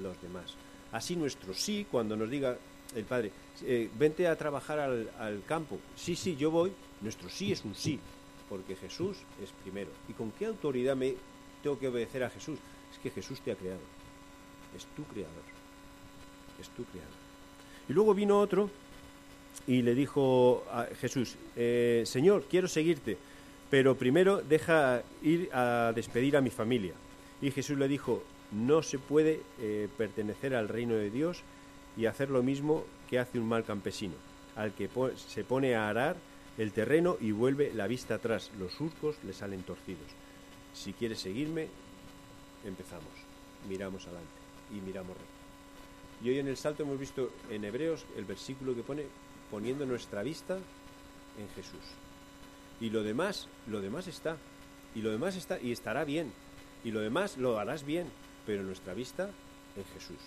los 0.00 0.20
demás. 0.22 0.54
Así 0.92 1.16
nuestro 1.16 1.54
sí, 1.54 1.86
cuando 1.90 2.16
nos 2.16 2.30
diga 2.30 2.56
el 2.94 3.04
Padre, 3.04 3.30
eh, 3.62 3.88
vente 3.98 4.26
a 4.26 4.36
trabajar 4.36 4.78
al, 4.80 5.10
al 5.18 5.44
campo. 5.44 5.78
Sí, 5.96 6.16
sí, 6.16 6.36
yo 6.36 6.50
voy. 6.50 6.72
Nuestro 7.00 7.28
sí 7.28 7.52
es 7.52 7.64
un 7.64 7.74
sí, 7.74 7.98
porque 8.48 8.76
Jesús 8.76 9.18
es 9.42 9.50
primero. 9.62 9.90
¿Y 10.08 10.12
con 10.12 10.32
qué 10.32 10.46
autoridad 10.46 10.96
me 10.96 11.14
tengo 11.62 11.78
que 11.78 11.88
obedecer 11.88 12.24
a 12.24 12.30
Jesús? 12.30 12.58
es 12.92 12.98
que 12.98 13.10
Jesús 13.10 13.40
te 13.40 13.52
ha 13.52 13.56
creado. 13.56 13.80
Es 14.76 14.84
tu 14.96 15.04
creador. 15.04 15.44
Es 16.60 16.68
tu 16.70 16.84
creador. 16.84 17.14
Y 17.88 17.92
luego 17.92 18.14
vino 18.14 18.38
otro 18.38 18.70
y 19.66 19.82
le 19.82 19.94
dijo 19.94 20.64
a 20.70 20.86
Jesús, 21.00 21.36
eh, 21.56 22.02
Señor, 22.06 22.44
quiero 22.50 22.68
seguirte, 22.68 23.18
pero 23.70 23.96
primero 23.96 24.42
deja 24.42 25.02
ir 25.22 25.48
a 25.52 25.92
despedir 25.94 26.36
a 26.36 26.40
mi 26.40 26.50
familia. 26.50 26.94
Y 27.40 27.50
Jesús 27.50 27.78
le 27.78 27.88
dijo, 27.88 28.22
no 28.52 28.82
se 28.82 28.98
puede 28.98 29.42
eh, 29.60 29.88
pertenecer 29.96 30.54
al 30.54 30.68
reino 30.68 30.94
de 30.94 31.10
Dios 31.10 31.42
y 31.96 32.06
hacer 32.06 32.30
lo 32.30 32.42
mismo 32.42 32.84
que 33.08 33.18
hace 33.18 33.38
un 33.38 33.48
mal 33.48 33.64
campesino, 33.64 34.14
al 34.56 34.72
que 34.72 34.88
se 35.16 35.44
pone 35.44 35.74
a 35.74 35.88
arar 35.88 36.16
el 36.58 36.72
terreno 36.72 37.16
y 37.20 37.32
vuelve 37.32 37.72
la 37.74 37.86
vista 37.86 38.16
atrás, 38.16 38.50
los 38.58 38.72
surcos 38.72 39.16
le 39.24 39.32
salen 39.32 39.62
torcidos. 39.62 40.06
Si 40.74 40.92
quieres 40.92 41.20
seguirme, 41.20 41.68
empezamos, 42.64 43.08
miramos 43.68 44.04
adelante 44.06 44.28
y 44.70 44.80
miramos 44.80 45.16
recto. 45.16 45.40
Y 46.22 46.28
hoy 46.28 46.38
en 46.38 46.48
el 46.48 46.56
salto 46.56 46.82
hemos 46.82 46.98
visto 46.98 47.30
en 47.50 47.64
Hebreos 47.64 48.04
el 48.16 48.24
versículo 48.24 48.74
que 48.74 48.82
pone 48.82 49.04
poniendo 49.50 49.86
nuestra 49.86 50.22
vista 50.22 50.54
en 51.38 51.48
Jesús. 51.54 51.82
Y 52.80 52.90
lo 52.90 53.02
demás, 53.02 53.48
lo 53.66 53.80
demás 53.80 54.06
está. 54.06 54.36
Y 54.94 55.02
lo 55.02 55.10
demás 55.10 55.36
está 55.36 55.60
y 55.60 55.72
estará 55.72 56.04
bien. 56.04 56.32
Y 56.84 56.90
lo 56.90 57.00
demás 57.00 57.36
lo 57.36 57.58
harás 57.58 57.84
bien. 57.84 58.06
pero 58.46 58.62
nuestra 58.62 58.94
vista 58.94 59.30
en 59.76 59.84
Jesús. 59.94 60.18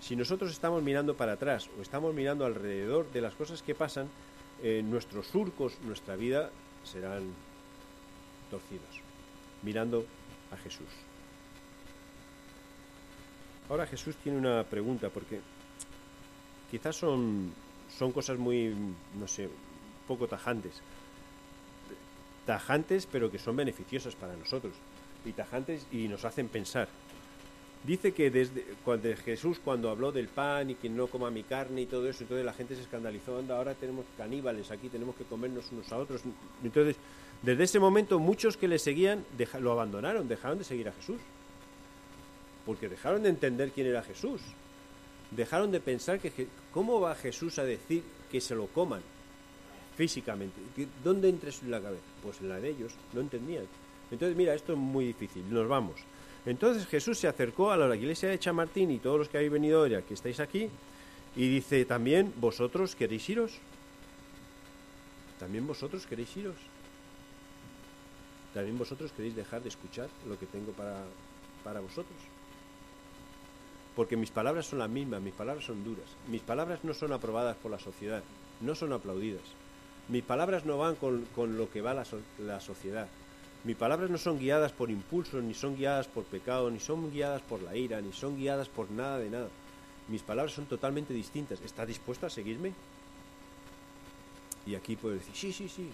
Si 0.00 0.16
nosotros 0.16 0.50
estamos 0.50 0.82
mirando 0.82 1.16
para 1.16 1.32
atrás 1.32 1.68
o 1.78 1.82
estamos 1.82 2.14
mirando 2.14 2.44
alrededor 2.44 3.10
de 3.12 3.20
las 3.20 3.34
cosas 3.34 3.62
que 3.62 3.74
pasan, 3.74 4.08
eh, 4.62 4.82
nuestros 4.82 5.26
surcos, 5.26 5.78
nuestra 5.82 6.16
vida 6.16 6.50
serán 6.82 7.34
torcidos, 8.50 9.02
mirando 9.62 10.04
a 10.50 10.56
Jesús. 10.56 10.88
Ahora 13.68 13.86
Jesús 13.86 14.16
tiene 14.16 14.38
una 14.38 14.64
pregunta, 14.64 15.10
porque 15.10 15.40
quizás 16.70 16.96
son, 16.96 17.52
son 17.96 18.12
cosas 18.12 18.38
muy, 18.38 18.74
no 19.18 19.28
sé, 19.28 19.48
poco 20.06 20.26
tajantes. 20.26 20.80
Tajantes, 22.46 23.06
pero 23.06 23.30
que 23.30 23.38
son 23.38 23.56
beneficiosas 23.56 24.14
para 24.14 24.36
nosotros. 24.36 24.74
Y 25.24 25.32
tajantes 25.32 25.86
y 25.92 26.08
nos 26.08 26.24
hacen 26.24 26.48
pensar. 26.48 26.88
Dice 27.84 28.12
que 28.12 28.30
desde 28.30 28.64
cuando 28.84 29.08
Jesús 29.16 29.60
cuando 29.64 29.90
habló 29.90 30.10
del 30.10 30.28
pan 30.28 30.70
y 30.70 30.74
que 30.74 30.88
no 30.88 31.06
coma 31.06 31.30
mi 31.30 31.44
carne 31.44 31.82
y 31.82 31.86
todo 31.86 32.08
eso, 32.08 32.24
entonces 32.24 32.44
la 32.44 32.52
gente 32.52 32.74
se 32.74 32.82
escandalizó, 32.82 33.38
anda, 33.38 33.56
ahora 33.56 33.74
tenemos 33.74 34.04
caníbales 34.16 34.70
aquí, 34.70 34.88
tenemos 34.88 35.14
que 35.14 35.24
comernos 35.24 35.70
unos 35.70 35.90
a 35.92 35.98
otros. 35.98 36.22
Entonces, 36.64 36.96
desde 37.42 37.64
ese 37.64 37.78
momento 37.78 38.18
muchos 38.18 38.56
que 38.56 38.66
le 38.66 38.78
seguían 38.78 39.24
lo 39.60 39.72
abandonaron, 39.72 40.26
dejaron 40.26 40.58
de 40.58 40.64
seguir 40.64 40.88
a 40.88 40.92
Jesús. 40.92 41.20
Porque 42.66 42.88
dejaron 42.88 43.22
de 43.22 43.28
entender 43.28 43.70
quién 43.70 43.86
era 43.86 44.02
Jesús. 44.02 44.40
Dejaron 45.30 45.70
de 45.70 45.80
pensar 45.80 46.20
que 46.20 46.48
cómo 46.72 47.00
va 47.00 47.14
Jesús 47.14 47.58
a 47.58 47.64
decir 47.64 48.02
que 48.30 48.40
se 48.40 48.54
lo 48.54 48.66
coman 48.68 49.02
físicamente. 49.96 50.60
¿Dónde 51.02 51.28
entra 51.28 51.50
en 51.50 51.70
la 51.70 51.80
cabeza? 51.80 52.02
Pues 52.22 52.40
en 52.40 52.48
la 52.48 52.60
de 52.60 52.70
ellos, 52.70 52.92
no 53.12 53.20
entendían. 53.20 53.64
Entonces, 54.10 54.36
mira, 54.36 54.54
esto 54.54 54.72
es 54.72 54.78
muy 54.78 55.06
difícil, 55.06 55.42
nos 55.52 55.68
vamos. 55.68 55.96
Entonces 56.46 56.86
Jesús 56.86 57.18
se 57.18 57.28
acercó 57.28 57.72
a 57.72 57.76
la 57.76 57.94
iglesia 57.94 58.28
de 58.28 58.38
Chamartín 58.38 58.90
y 58.90 58.98
todos 58.98 59.18
los 59.18 59.28
que 59.28 59.38
habéis 59.38 59.52
venido 59.52 59.82
hoy, 59.82 60.02
que 60.04 60.14
estáis 60.14 60.40
aquí, 60.40 60.70
y 61.36 61.48
dice, 61.48 61.84
también 61.84 62.32
vosotros 62.36 62.94
queréis 62.94 63.28
iros. 63.28 63.58
También 65.38 65.66
vosotros 65.66 66.06
queréis 66.06 66.34
iros. 66.36 66.56
También 68.54 68.78
vosotros 68.78 69.12
queréis 69.12 69.36
dejar 69.36 69.62
de 69.62 69.68
escuchar 69.68 70.08
lo 70.26 70.38
que 70.38 70.46
tengo 70.46 70.72
para, 70.72 71.04
para 71.62 71.80
vosotros. 71.80 72.16
Porque 73.98 74.16
mis 74.16 74.30
palabras 74.30 74.66
son 74.66 74.78
las 74.78 74.88
mismas, 74.88 75.20
mis 75.20 75.34
palabras 75.34 75.64
son 75.64 75.82
duras. 75.82 76.06
Mis 76.28 76.40
palabras 76.40 76.84
no 76.84 76.94
son 76.94 77.12
aprobadas 77.12 77.56
por 77.56 77.72
la 77.72 77.80
sociedad, 77.80 78.22
no 78.60 78.76
son 78.76 78.92
aplaudidas. 78.92 79.42
Mis 80.06 80.22
palabras 80.22 80.64
no 80.64 80.78
van 80.78 80.94
con, 80.94 81.26
lo 81.58 81.68
que 81.68 81.82
va 81.82 81.94
la, 81.94 82.06
la 82.38 82.60
sociedad. 82.60 83.08
Mis 83.64 83.74
palabras 83.74 84.08
no 84.08 84.16
son 84.16 84.38
guiadas 84.38 84.70
por 84.70 84.92
impulsos, 84.92 85.42
ni 85.42 85.52
son 85.52 85.74
guiadas 85.74 86.06
por 86.06 86.22
pecado, 86.22 86.70
ni 86.70 86.78
son 86.78 87.10
guiadas 87.10 87.42
por 87.42 87.60
la 87.60 87.74
ira, 87.74 88.00
ni 88.00 88.12
son 88.12 88.36
guiadas 88.36 88.68
por 88.68 88.88
nada 88.88 89.18
de 89.18 89.30
nada. 89.30 89.48
Mis 90.06 90.22
palabras 90.22 90.54
son 90.54 90.66
totalmente 90.66 91.12
distintas. 91.12 91.60
¿Está 91.60 91.84
dispuesto 91.84 92.24
a 92.24 92.30
seguirme? 92.30 92.74
Y 94.64 94.76
aquí 94.76 94.94
puedo 94.94 95.16
decir, 95.16 95.34
sí, 95.34 95.52
sí, 95.52 95.68
sí. 95.68 95.90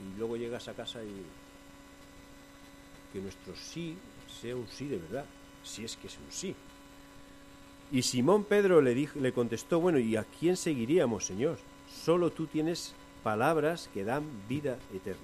Y 0.00 0.18
luego 0.18 0.38
llegas 0.38 0.66
a 0.68 0.72
casa 0.72 1.04
y 1.04 1.26
que 3.12 3.20
nuestro 3.20 3.54
sí 3.54 3.98
sea 4.40 4.56
un 4.56 4.66
sí 4.66 4.88
de 4.88 4.96
verdad, 4.96 5.26
si 5.62 5.84
es 5.84 5.94
que 5.98 6.06
es 6.06 6.16
un 6.16 6.32
sí. 6.32 6.56
Y 7.92 8.02
Simón 8.02 8.44
Pedro 8.44 8.80
le, 8.80 8.94
dijo, 8.94 9.18
le 9.20 9.32
contestó, 9.32 9.80
bueno, 9.80 9.98
¿y 9.98 10.16
a 10.16 10.24
quién 10.24 10.56
seguiríamos, 10.56 11.24
Señor? 11.24 11.58
Solo 12.04 12.30
tú 12.30 12.46
tienes 12.46 12.94
palabras 13.22 13.88
que 13.94 14.04
dan 14.04 14.24
vida 14.48 14.78
eterna. 14.92 15.20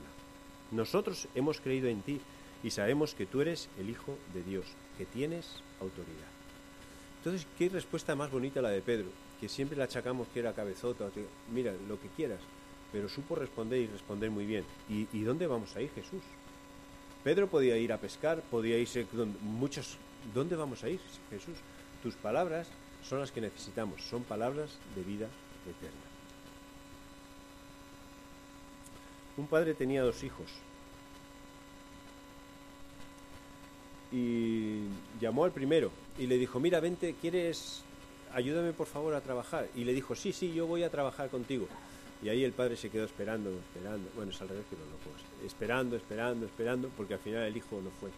Nosotros 0.70 1.28
hemos 1.34 1.60
creído 1.60 1.88
en 1.88 2.02
ti 2.02 2.20
y 2.62 2.70
sabemos 2.70 3.14
que 3.14 3.26
tú 3.26 3.40
eres 3.40 3.68
el 3.78 3.90
Hijo 3.90 4.16
de 4.32 4.42
Dios, 4.42 4.66
que 4.96 5.06
tienes 5.06 5.62
autoridad. 5.80 6.30
Entonces, 7.18 7.46
¿qué 7.58 7.68
respuesta 7.68 8.16
más 8.16 8.30
bonita 8.30 8.62
la 8.62 8.70
de 8.70 8.80
Pedro? 8.80 9.08
Que 9.40 9.48
siempre 9.48 9.76
le 9.76 9.84
achacamos 9.84 10.28
que 10.28 10.40
era 10.40 10.52
cabezota, 10.52 11.08
mira, 11.52 11.72
lo 11.88 12.00
que 12.00 12.08
quieras, 12.16 12.40
pero 12.90 13.08
supo 13.08 13.34
responder 13.34 13.80
y 13.80 13.86
responder 13.86 14.30
muy 14.30 14.46
bien. 14.46 14.64
¿Y, 14.88 15.22
dónde 15.22 15.46
vamos 15.46 15.74
a 15.76 15.80
ir, 15.80 15.90
Jesús? 15.94 16.22
Pedro 17.24 17.48
podía 17.48 17.76
ir 17.76 17.92
a 17.92 17.98
pescar, 17.98 18.42
podía 18.42 18.78
irse 18.78 19.06
muchos. 19.40 19.96
¿Dónde 20.34 20.56
vamos 20.56 20.82
a 20.84 20.88
ir, 20.88 21.00
Jesús? 21.30 21.56
Tus 22.02 22.14
palabras 22.14 22.68
son 23.02 23.20
las 23.20 23.30
que 23.30 23.40
necesitamos, 23.40 24.02
son 24.02 24.24
palabras 24.24 24.70
de 24.94 25.02
vida 25.02 25.26
eterna. 25.66 26.00
Un 29.36 29.46
padre 29.46 29.74
tenía 29.74 30.02
dos 30.02 30.22
hijos 30.22 30.46
y 34.10 34.82
llamó 35.20 35.44
al 35.44 35.52
primero 35.52 35.90
y 36.18 36.26
le 36.26 36.36
dijo, 36.36 36.60
mira, 36.60 36.80
vente, 36.80 37.14
¿quieres, 37.20 37.82
ayúdame 38.34 38.72
por 38.72 38.86
favor 38.86 39.14
a 39.14 39.22
trabajar? 39.22 39.68
Y 39.74 39.84
le 39.84 39.94
dijo, 39.94 40.14
sí, 40.14 40.32
sí, 40.32 40.52
yo 40.52 40.66
voy 40.66 40.82
a 40.82 40.90
trabajar 40.90 41.30
contigo. 41.30 41.66
Y 42.22 42.28
ahí 42.28 42.44
el 42.44 42.52
padre 42.52 42.76
se 42.76 42.90
quedó 42.90 43.04
esperando, 43.04 43.50
esperando, 43.50 44.08
bueno, 44.14 44.30
es 44.30 44.40
al 44.40 44.48
revés 44.48 44.64
que 44.68 44.76
no 44.76 44.82
puedo 45.02 45.16
esperando, 45.44 45.96
esperando, 45.96 46.46
esperando, 46.46 46.88
porque 46.96 47.14
al 47.14 47.20
final 47.20 47.42
el 47.42 47.56
hijo 47.56 47.80
no 47.82 47.90
fue. 47.90 48.10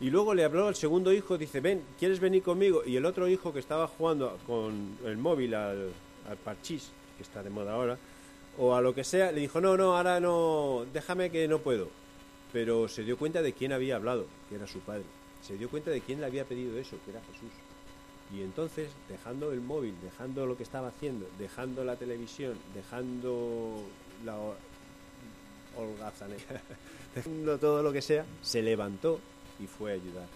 Y 0.00 0.08
luego 0.08 0.32
le 0.32 0.44
habló 0.44 0.66
al 0.66 0.74
segundo 0.74 1.12
hijo, 1.12 1.36
dice, 1.36 1.60
ven, 1.60 1.82
¿quieres 1.98 2.20
venir 2.20 2.42
conmigo? 2.42 2.82
Y 2.86 2.96
el 2.96 3.04
otro 3.04 3.28
hijo 3.28 3.52
que 3.52 3.58
estaba 3.58 3.86
jugando 3.86 4.38
con 4.46 4.96
el 5.04 5.18
móvil 5.18 5.54
al, 5.54 5.92
parchís, 6.42 6.90
que 7.18 7.22
está 7.22 7.42
de 7.42 7.50
moda 7.50 7.74
ahora, 7.74 7.98
o 8.58 8.74
a 8.74 8.80
lo 8.80 8.94
que 8.94 9.04
sea, 9.04 9.30
le 9.30 9.40
dijo, 9.40 9.60
no, 9.60 9.76
no, 9.76 9.96
ahora 9.96 10.18
no, 10.18 10.86
déjame 10.90 11.30
que 11.30 11.46
no 11.46 11.58
puedo. 11.58 11.88
Pero 12.50 12.88
se 12.88 13.04
dio 13.04 13.18
cuenta 13.18 13.42
de 13.42 13.52
quién 13.52 13.74
había 13.74 13.96
hablado, 13.96 14.24
que 14.48 14.54
era 14.54 14.66
su 14.66 14.80
padre. 14.80 15.04
Se 15.42 15.58
dio 15.58 15.68
cuenta 15.68 15.90
de 15.90 16.00
quién 16.00 16.20
le 16.20 16.26
había 16.26 16.46
pedido 16.46 16.78
eso, 16.78 16.96
que 17.04 17.10
era 17.10 17.20
Jesús. 17.20 17.52
Y 18.34 18.40
entonces, 18.40 18.88
dejando 19.06 19.52
el 19.52 19.60
móvil, 19.60 19.94
dejando 20.02 20.46
lo 20.46 20.56
que 20.56 20.62
estaba 20.62 20.88
haciendo, 20.88 21.26
dejando 21.38 21.84
la 21.84 21.96
televisión, 21.96 22.54
dejando 22.74 23.82
la 24.24 24.36
holgazanera, 25.76 26.62
dejando 27.14 27.58
todo 27.58 27.82
lo 27.82 27.92
que 27.92 28.00
sea, 28.00 28.24
se 28.40 28.62
levantó 28.62 29.20
y 29.60 29.66
fue 29.66 29.92
a 29.92 29.94
ayudar 29.94 30.26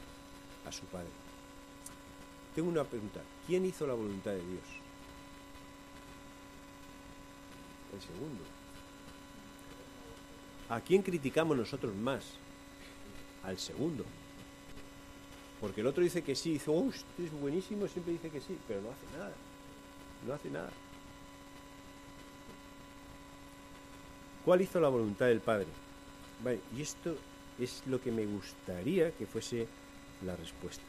a 0.67 0.73
su 0.73 0.85
padre. 0.87 1.09
Tengo 2.55 2.69
una 2.69 2.85
pregunta. 2.85 3.21
¿Quién 3.47 3.65
hizo 3.65 3.87
la 3.87 3.95
voluntad 3.95 4.31
de 4.33 4.47
Dios? 4.47 4.85
el 7.95 8.01
segundo. 8.01 8.43
¿A 10.69 10.81
quién 10.81 11.03
criticamos 11.03 11.57
nosotros 11.57 11.95
más? 11.95 12.25
Al 13.45 13.59
segundo. 13.59 14.05
Porque 15.61 15.81
el 15.81 15.87
otro 15.87 16.03
dice 16.03 16.23
que 16.23 16.35
sí, 16.35 16.55
dice, 16.55 16.71
oh, 16.71 16.89
este 16.89 17.25
es 17.25 17.33
buenísimo, 17.33 17.87
siempre 17.87 18.13
dice 18.13 18.31
que 18.31 18.41
sí, 18.41 18.59
pero 18.67 18.81
no 18.83 18.91
hace 18.91 19.19
nada. 19.19 19.33
No 20.27 20.35
hace 20.35 20.51
nada. 20.51 20.71
¿Cuál 24.45 24.63
hizo 24.63 24.81
la 24.81 24.89
voluntad 24.89 25.27
del 25.27 25.41
Padre? 25.41 25.67
y 26.77 26.83
esto 26.83 27.17
es 27.59 27.83
lo 27.87 28.01
que 28.01 28.11
me 28.11 28.27
gustaría 28.27 29.13
que 29.13 29.27
fuese 29.27 29.67
la 30.25 30.37
respuesta. 30.37 30.85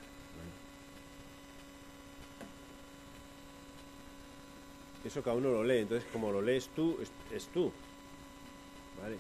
Eso 5.06 5.22
cada 5.22 5.38
uno 5.38 5.52
lo 5.52 5.64
lee, 5.64 5.80
entonces 5.80 6.10
como 6.12 6.32
lo 6.32 6.42
lees 6.42 6.70
tú, 6.76 6.98
es, 7.32 7.48
tú. 7.50 7.72
¿Vale? 9.00 9.18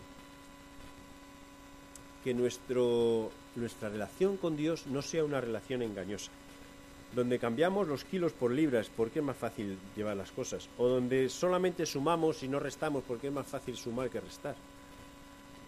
Que 2.23 2.33
nuestra 2.33 3.89
relación 3.89 4.37
con 4.37 4.57
Dios 4.57 4.87
no 4.87 5.03
sea 5.03 5.23
una 5.23 5.39
relación 5.39 5.83
engañosa, 5.83 6.31
donde 7.13 7.37
cambiamos 7.37 7.87
los 7.87 8.03
kilos 8.03 8.33
por 8.33 8.49
libras 8.49 8.89
porque 8.97 9.19
es 9.19 9.25
más 9.25 9.37
fácil 9.37 9.77
llevar 9.95 10.17
las 10.17 10.31
cosas, 10.31 10.67
o 10.79 10.87
donde 10.87 11.29
solamente 11.29 11.85
sumamos 11.85 12.41
y 12.41 12.47
no 12.47 12.59
restamos 12.59 13.03
porque 13.07 13.27
es 13.27 13.33
más 13.33 13.45
fácil 13.45 13.77
sumar 13.77 14.09
que 14.09 14.21
restar. 14.21 14.55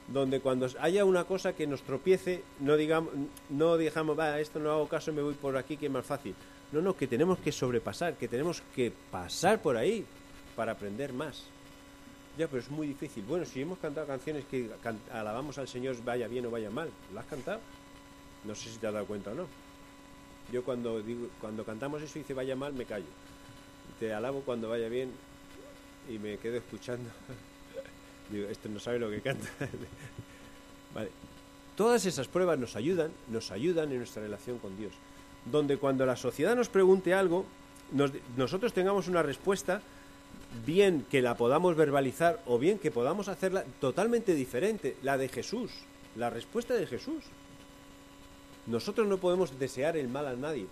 Donde 0.07 0.39
cuando 0.39 0.67
haya 0.79 1.03
una 1.03 1.25
cosa 1.25 1.53
que 1.53 1.67
nos 1.67 1.81
tropiece, 1.81 2.43
no 2.61 2.77
digamos, 2.77 3.13
no 3.49 3.77
digamos, 3.77 4.17
va, 4.17 4.39
esto 4.39 4.59
no 4.59 4.71
hago 4.71 4.87
caso, 4.87 5.11
me 5.11 5.21
voy 5.21 5.33
por 5.33 5.57
aquí 5.57 5.75
que 5.75 5.87
es 5.87 5.91
más 5.91 6.05
fácil 6.05 6.33
no, 6.71 6.81
no, 6.81 6.95
que 6.95 7.07
tenemos 7.07 7.39
que 7.39 7.51
sobrepasar, 7.51 8.15
que 8.15 8.27
tenemos 8.27 8.61
que 8.75 8.91
pasar 9.11 9.61
por 9.61 9.77
ahí 9.77 10.05
para 10.55 10.73
aprender 10.73 11.13
más. 11.13 11.43
Ya, 12.37 12.47
pero 12.47 12.61
es 12.61 12.69
muy 12.69 12.87
difícil. 12.87 13.23
Bueno, 13.23 13.45
si 13.45 13.61
hemos 13.61 13.79
cantado 13.79 14.05
canciones 14.05 14.45
que 14.45 14.69
alabamos 15.11 15.57
al 15.57 15.67
Señor, 15.67 15.95
vaya 16.03 16.27
bien 16.27 16.45
o 16.45 16.51
vaya 16.51 16.69
mal, 16.69 16.89
¿lo 17.13 17.19
has 17.19 17.25
cantado? 17.25 17.59
No 18.43 18.53
sé 18.53 18.69
si 18.69 18.77
te 18.77 18.87
has 18.87 18.93
dado 18.93 19.05
cuenta 19.05 19.31
o 19.31 19.35
no. 19.35 19.47
Yo 20.51 20.63
cuando 20.63 21.01
digo, 21.01 21.27
cuando 21.41 21.63
cantamos 21.63 22.01
eso 22.01 22.19
y 22.19 22.21
dice 22.21 22.33
vaya 22.33 22.55
mal, 22.55 22.73
me 22.73 22.85
callo. 22.85 23.05
Te 23.99 24.13
alabo 24.13 24.41
cuando 24.41 24.69
vaya 24.69 24.89
bien 24.89 25.11
y 26.09 26.19
me 26.19 26.37
quedo 26.37 26.57
escuchando. 26.57 27.09
digo, 28.29 28.47
este 28.49 28.69
no 28.69 28.79
sabe 28.79 28.99
lo 28.99 29.09
que 29.09 29.21
canta. 29.21 29.47
vale. 30.93 31.09
Todas 31.75 32.05
esas 32.05 32.27
pruebas 32.27 32.57
nos 32.57 32.75
ayudan, 32.75 33.11
nos 33.29 33.51
ayudan 33.51 33.91
en 33.91 33.99
nuestra 33.99 34.23
relación 34.23 34.57
con 34.59 34.75
Dios 34.77 34.93
donde 35.51 35.77
cuando 35.77 36.05
la 36.05 36.15
sociedad 36.15 36.55
nos 36.55 36.69
pregunte 36.69 37.13
algo, 37.13 37.45
nosotros 38.35 38.73
tengamos 38.73 39.07
una 39.07 39.23
respuesta, 39.23 39.81
bien 40.65 41.05
que 41.09 41.21
la 41.21 41.35
podamos 41.35 41.75
verbalizar 41.75 42.41
o 42.45 42.57
bien 42.57 42.79
que 42.79 42.91
podamos 42.91 43.27
hacerla 43.27 43.63
totalmente 43.79 44.33
diferente, 44.33 44.97
la 45.03 45.17
de 45.17 45.29
Jesús, 45.29 45.71
la 46.15 46.29
respuesta 46.29 46.73
de 46.73 46.87
Jesús. 46.87 47.23
Nosotros 48.65 49.07
no 49.07 49.17
podemos 49.17 49.57
desear 49.57 49.95
el 49.95 50.09
mal 50.09 50.27
a 50.27 50.35
nadie, 50.35 50.67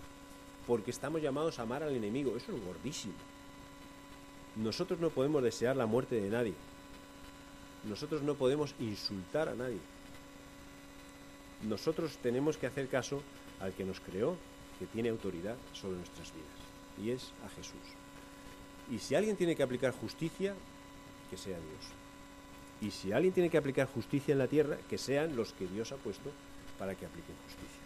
porque 0.66 0.90
estamos 0.90 1.22
llamados 1.22 1.58
a 1.58 1.62
amar 1.62 1.82
al 1.82 1.94
enemigo. 1.94 2.36
Eso 2.36 2.52
es 2.52 2.64
gordísimo. 2.64 3.14
Nosotros 4.56 5.00
no 5.00 5.10
podemos 5.10 5.42
desear 5.42 5.76
la 5.76 5.86
muerte 5.86 6.20
de 6.20 6.28
nadie. 6.28 6.54
Nosotros 7.88 8.22
no 8.22 8.34
podemos 8.34 8.74
insultar 8.80 9.48
a 9.48 9.54
nadie. 9.54 9.78
Nosotros 11.62 12.18
tenemos 12.22 12.56
que 12.56 12.66
hacer 12.66 12.88
caso 12.88 13.22
al 13.60 13.72
que 13.72 13.84
nos 13.84 14.00
creó, 14.00 14.36
que 14.78 14.86
tiene 14.86 15.08
autoridad 15.08 15.56
sobre 15.72 15.96
nuestras 15.96 16.32
vidas, 16.32 17.02
y 17.02 17.10
es 17.10 17.32
a 17.44 17.48
Jesús. 17.48 17.80
Y 18.90 18.98
si 18.98 19.14
alguien 19.14 19.36
tiene 19.36 19.56
que 19.56 19.62
aplicar 19.62 19.92
justicia, 19.92 20.54
que 21.30 21.36
sea 21.36 21.56
Dios. 21.56 21.86
Y 22.80 22.90
si 22.90 23.12
alguien 23.12 23.32
tiene 23.32 23.50
que 23.50 23.58
aplicar 23.58 23.88
justicia 23.88 24.32
en 24.32 24.38
la 24.38 24.48
tierra, 24.48 24.76
que 24.88 24.98
sean 24.98 25.34
los 25.34 25.52
que 25.52 25.66
Dios 25.66 25.92
ha 25.92 25.96
puesto 25.96 26.30
para 26.78 26.94
que 26.94 27.06
apliquen 27.06 27.34
justicia. 27.46 27.80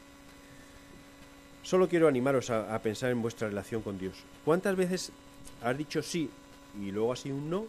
Solo 1.62 1.88
quiero 1.88 2.08
animaros 2.08 2.50
a, 2.50 2.76
pensar 2.80 3.10
en 3.10 3.22
vuestra 3.22 3.48
relación 3.48 3.82
con 3.82 3.98
Dios. 3.98 4.16
¿Cuántas 4.44 4.74
veces 4.76 5.12
has 5.62 5.76
dicho 5.76 6.02
sí 6.02 6.28
y 6.80 6.90
luego 6.90 7.12
ha 7.12 7.16
sido 7.16 7.36
un 7.36 7.50
no? 7.50 7.66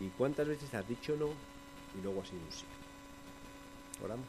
¿Y 0.00 0.08
cuántas 0.10 0.46
veces 0.46 0.72
has 0.74 0.86
dicho 0.88 1.16
no 1.16 1.28
y 1.98 2.02
luego 2.02 2.22
ha 2.22 2.24
sido 2.24 2.40
un 2.40 2.52
sí? 2.52 2.64
Oramos. 4.02 4.26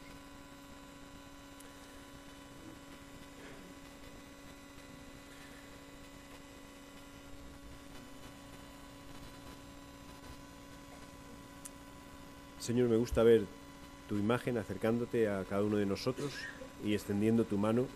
Señor, 12.58 12.88
me 12.88 12.96
gusta 12.96 13.22
ver 13.22 13.46
tu 14.08 14.16
imagen 14.16 14.58
acercándote 14.58 15.28
a 15.28 15.44
cada 15.44 15.62
uno 15.62 15.76
de 15.76 15.86
nosotros 15.86 16.32
y 16.84 16.94
extendiendo 16.94 17.44
tu 17.44 17.58
mano 17.58 17.86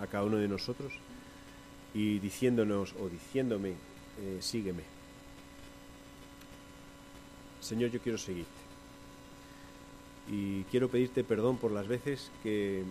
a 0.00 0.06
cada 0.06 0.24
uno 0.24 0.38
de 0.38 0.48
nosotros 0.48 0.92
y 1.92 2.18
diciéndonos 2.18 2.94
o 2.94 3.08
diciéndome, 3.08 3.74
eh, 4.20 4.38
sígueme. 4.40 4.99
Señor, 7.70 7.92
yo 7.92 8.00
quiero 8.00 8.18
seguirte. 8.18 8.50
Y 10.28 10.64
quiero 10.72 10.88
pedirte 10.88 11.22
perdón 11.22 11.56
por 11.56 11.70
las 11.70 11.86
veces 11.86 12.32
que 12.42 12.82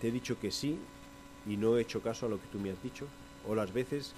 te 0.00 0.08
he 0.08 0.10
dicho 0.10 0.36
que 0.40 0.50
sí 0.50 0.80
y 1.46 1.56
no 1.56 1.78
he 1.78 1.82
hecho 1.82 2.02
caso 2.02 2.26
a 2.26 2.28
lo 2.28 2.40
que 2.40 2.48
tú 2.48 2.58
me 2.58 2.72
has 2.72 2.82
dicho, 2.82 3.06
o 3.46 3.54
las 3.54 3.72
veces 3.72 4.14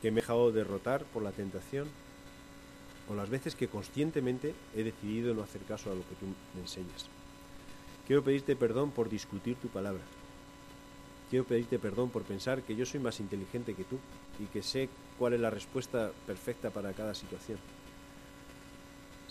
que 0.00 0.10
me 0.10 0.20
he 0.20 0.22
dejado 0.22 0.52
derrotar 0.52 1.04
por 1.04 1.22
la 1.22 1.32
tentación, 1.32 1.86
o 3.06 3.14
las 3.14 3.28
veces 3.28 3.54
que 3.54 3.68
conscientemente 3.68 4.54
he 4.74 4.84
decidido 4.84 5.34
no 5.34 5.42
hacer 5.42 5.60
caso 5.64 5.92
a 5.92 5.94
lo 5.94 6.00
que 6.00 6.14
tú 6.14 6.24
me 6.54 6.62
enseñas. 6.62 7.10
Quiero 8.06 8.24
pedirte 8.24 8.56
perdón 8.56 8.90
por 8.90 9.10
discutir 9.10 9.56
tu 9.56 9.68
palabra. 9.68 10.02
Quiero 11.28 11.44
pedirte 11.44 11.78
perdón 11.78 12.08
por 12.08 12.22
pensar 12.22 12.62
que 12.62 12.74
yo 12.74 12.86
soy 12.86 13.00
más 13.00 13.20
inteligente 13.20 13.74
que 13.74 13.84
tú 13.84 13.98
y 14.42 14.46
que 14.46 14.62
sé 14.62 14.88
cuál 15.18 15.34
es 15.34 15.40
la 15.40 15.50
respuesta 15.50 16.10
perfecta 16.26 16.70
para 16.70 16.94
cada 16.94 17.14
situación. 17.14 17.58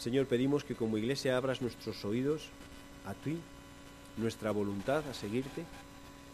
Señor, 0.04 0.26
pedimos 0.26 0.66
que 0.66 0.76
como 0.76 0.97
iglesia 0.97 1.38
abras 1.38 1.62
nuestros 1.62 2.04
oídos 2.04 2.49
a 3.06 3.14
ti, 3.14 3.38
nuestra 4.18 4.51
voluntad 4.51 5.08
a 5.08 5.14
seguirte 5.14 5.64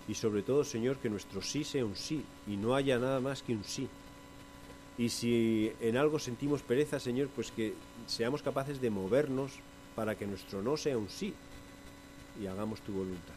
y 0.08 0.16
sobre 0.16 0.42
todo, 0.42 0.64
Señor, 0.64 0.98
que 0.98 1.08
nuestro 1.08 1.44
sí 1.44 1.64
sea 1.64 1.86
un 1.86 1.96
sí 1.96 2.26
y 2.48 2.58
no 2.58 2.74
haya 2.74 2.98
nada 2.98 3.20
más 3.20 3.44
que 3.44 3.54
un 3.54 3.64
sí. 3.64 3.88
Y 4.98 5.10
si 5.10 5.72
en 5.82 5.98
algo 5.98 6.18
sentimos 6.18 6.64
pereza, 6.64 7.00
Señor, 7.00 7.28
pues 7.28 7.52
que 7.52 7.76
seamos 8.08 8.42
capaces 8.42 8.82
de 8.82 8.90
movernos 8.90 9.52
para 9.96 10.16
que 10.16 10.26
nuestro 10.26 10.64
no 10.64 10.76
sea 10.76 10.98
un 10.98 11.08
sí 11.08 11.36
y 12.42 12.48
hagamos 12.48 12.82
tu 12.82 12.92
voluntad. 12.92 13.36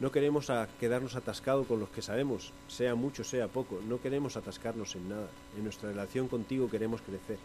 No 0.00 0.12
queremos 0.12 0.52
quedarnos 0.78 1.16
atascados 1.16 1.66
con 1.66 1.80
los 1.80 1.88
que 1.88 2.02
sabemos, 2.02 2.52
sea 2.68 2.94
mucho, 2.94 3.24
sea 3.24 3.48
poco. 3.48 3.80
No 3.88 4.02
queremos 4.02 4.36
atascarnos 4.36 4.94
en 4.96 5.08
nada. 5.08 5.30
En 5.56 5.64
nuestra 5.64 5.88
relación 5.88 6.28
contigo 6.28 6.68
queremos 6.68 7.00
crecer. 7.00 7.38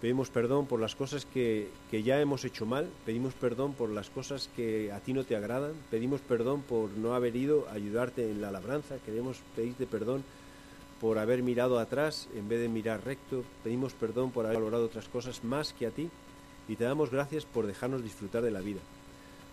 Pedimos 0.00 0.30
perdón 0.30 0.66
por 0.66 0.80
las 0.80 0.96
cosas 0.96 1.26
que, 1.26 1.68
que, 1.90 2.02
ya 2.02 2.20
hemos 2.20 2.46
hecho 2.46 2.64
mal, 2.64 2.88
pedimos 3.04 3.34
perdón 3.34 3.74
por 3.74 3.90
las 3.90 4.08
cosas 4.08 4.48
que 4.56 4.90
a 4.92 5.00
ti 5.00 5.12
no 5.12 5.24
te 5.24 5.36
agradan, 5.36 5.74
pedimos 5.90 6.22
perdón 6.22 6.62
por 6.62 6.90
no 6.90 7.14
haber 7.14 7.36
ido 7.36 7.68
a 7.68 7.74
ayudarte 7.74 8.30
en 8.30 8.40
la 8.40 8.50
labranza, 8.50 8.96
queremos 9.04 9.36
pedirte 9.54 9.86
perdón 9.86 10.24
por 11.00 11.18
haber 11.18 11.42
mirado 11.42 11.78
atrás 11.78 12.28
en 12.34 12.48
vez 12.48 12.60
de 12.60 12.68
mirar 12.68 13.04
recto, 13.04 13.42
pedimos 13.64 13.94
perdón 13.94 14.30
por 14.30 14.44
haber 14.44 14.58
valorado 14.58 14.84
otras 14.84 15.08
cosas 15.08 15.42
más 15.42 15.72
que 15.72 15.86
a 15.86 15.90
ti. 15.90 16.10
Y 16.68 16.76
te 16.76 16.84
damos 16.84 17.10
gracias 17.10 17.46
por 17.46 17.66
dejarnos 17.66 18.04
disfrutar 18.04 18.42
de 18.42 18.50
la 18.50 18.60
vida, 18.60 18.80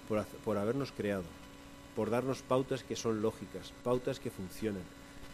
por, 0.08 0.24
por 0.46 0.58
habernos 0.58 0.92
creado, 0.92 1.24
por 1.96 2.10
darnos 2.10 2.42
pautas 2.42 2.84
que 2.84 2.96
son 2.96 3.22
lógicas, 3.22 3.74
pautas 3.84 4.20
que 4.20 4.30
funcionan 4.30 4.84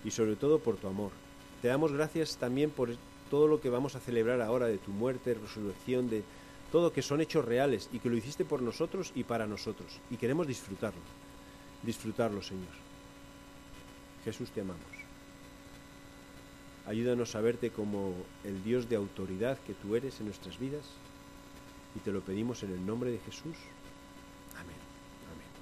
y 0.05 0.11
sobre 0.11 0.35
todo 0.35 0.59
por 0.59 0.77
tu 0.77 0.87
amor. 0.87 1.11
Te 1.61 1.67
damos 1.67 1.91
gracias 1.91 2.37
también 2.37 2.69
por 2.69 2.89
todo 3.29 3.47
lo 3.47 3.61
que 3.61 3.69
vamos 3.69 3.95
a 3.95 3.99
celebrar 3.99 4.41
ahora 4.41 4.67
de 4.67 4.77
tu 4.77 4.91
muerte, 4.91 5.33
resurrección, 5.33 6.09
de 6.09 6.23
todo 6.71 6.91
que 6.91 7.01
son 7.01 7.21
hechos 7.21 7.45
reales 7.45 7.89
y 7.91 7.99
que 7.99 8.09
lo 8.09 8.17
hiciste 8.17 8.45
por 8.45 8.61
nosotros 8.61 9.11
y 9.15 9.23
para 9.23 9.45
nosotros. 9.45 9.99
Y 10.09 10.17
queremos 10.17 10.47
disfrutarlo, 10.47 11.01
disfrutarlo, 11.83 12.41
Señor. 12.41 12.73
Jesús, 14.23 14.49
te 14.51 14.61
amamos. 14.61 14.81
Ayúdanos 16.85 17.35
a 17.35 17.41
verte 17.41 17.69
como 17.69 18.13
el 18.43 18.63
Dios 18.63 18.89
de 18.89 18.95
autoridad 18.95 19.57
que 19.65 19.73
tú 19.73 19.95
eres 19.95 20.19
en 20.19 20.25
nuestras 20.25 20.59
vidas 20.59 20.85
y 21.95 21.99
te 21.99 22.11
lo 22.11 22.21
pedimos 22.21 22.63
en 22.63 22.71
el 22.71 22.85
nombre 22.85 23.11
de 23.11 23.19
Jesús. 23.19 23.55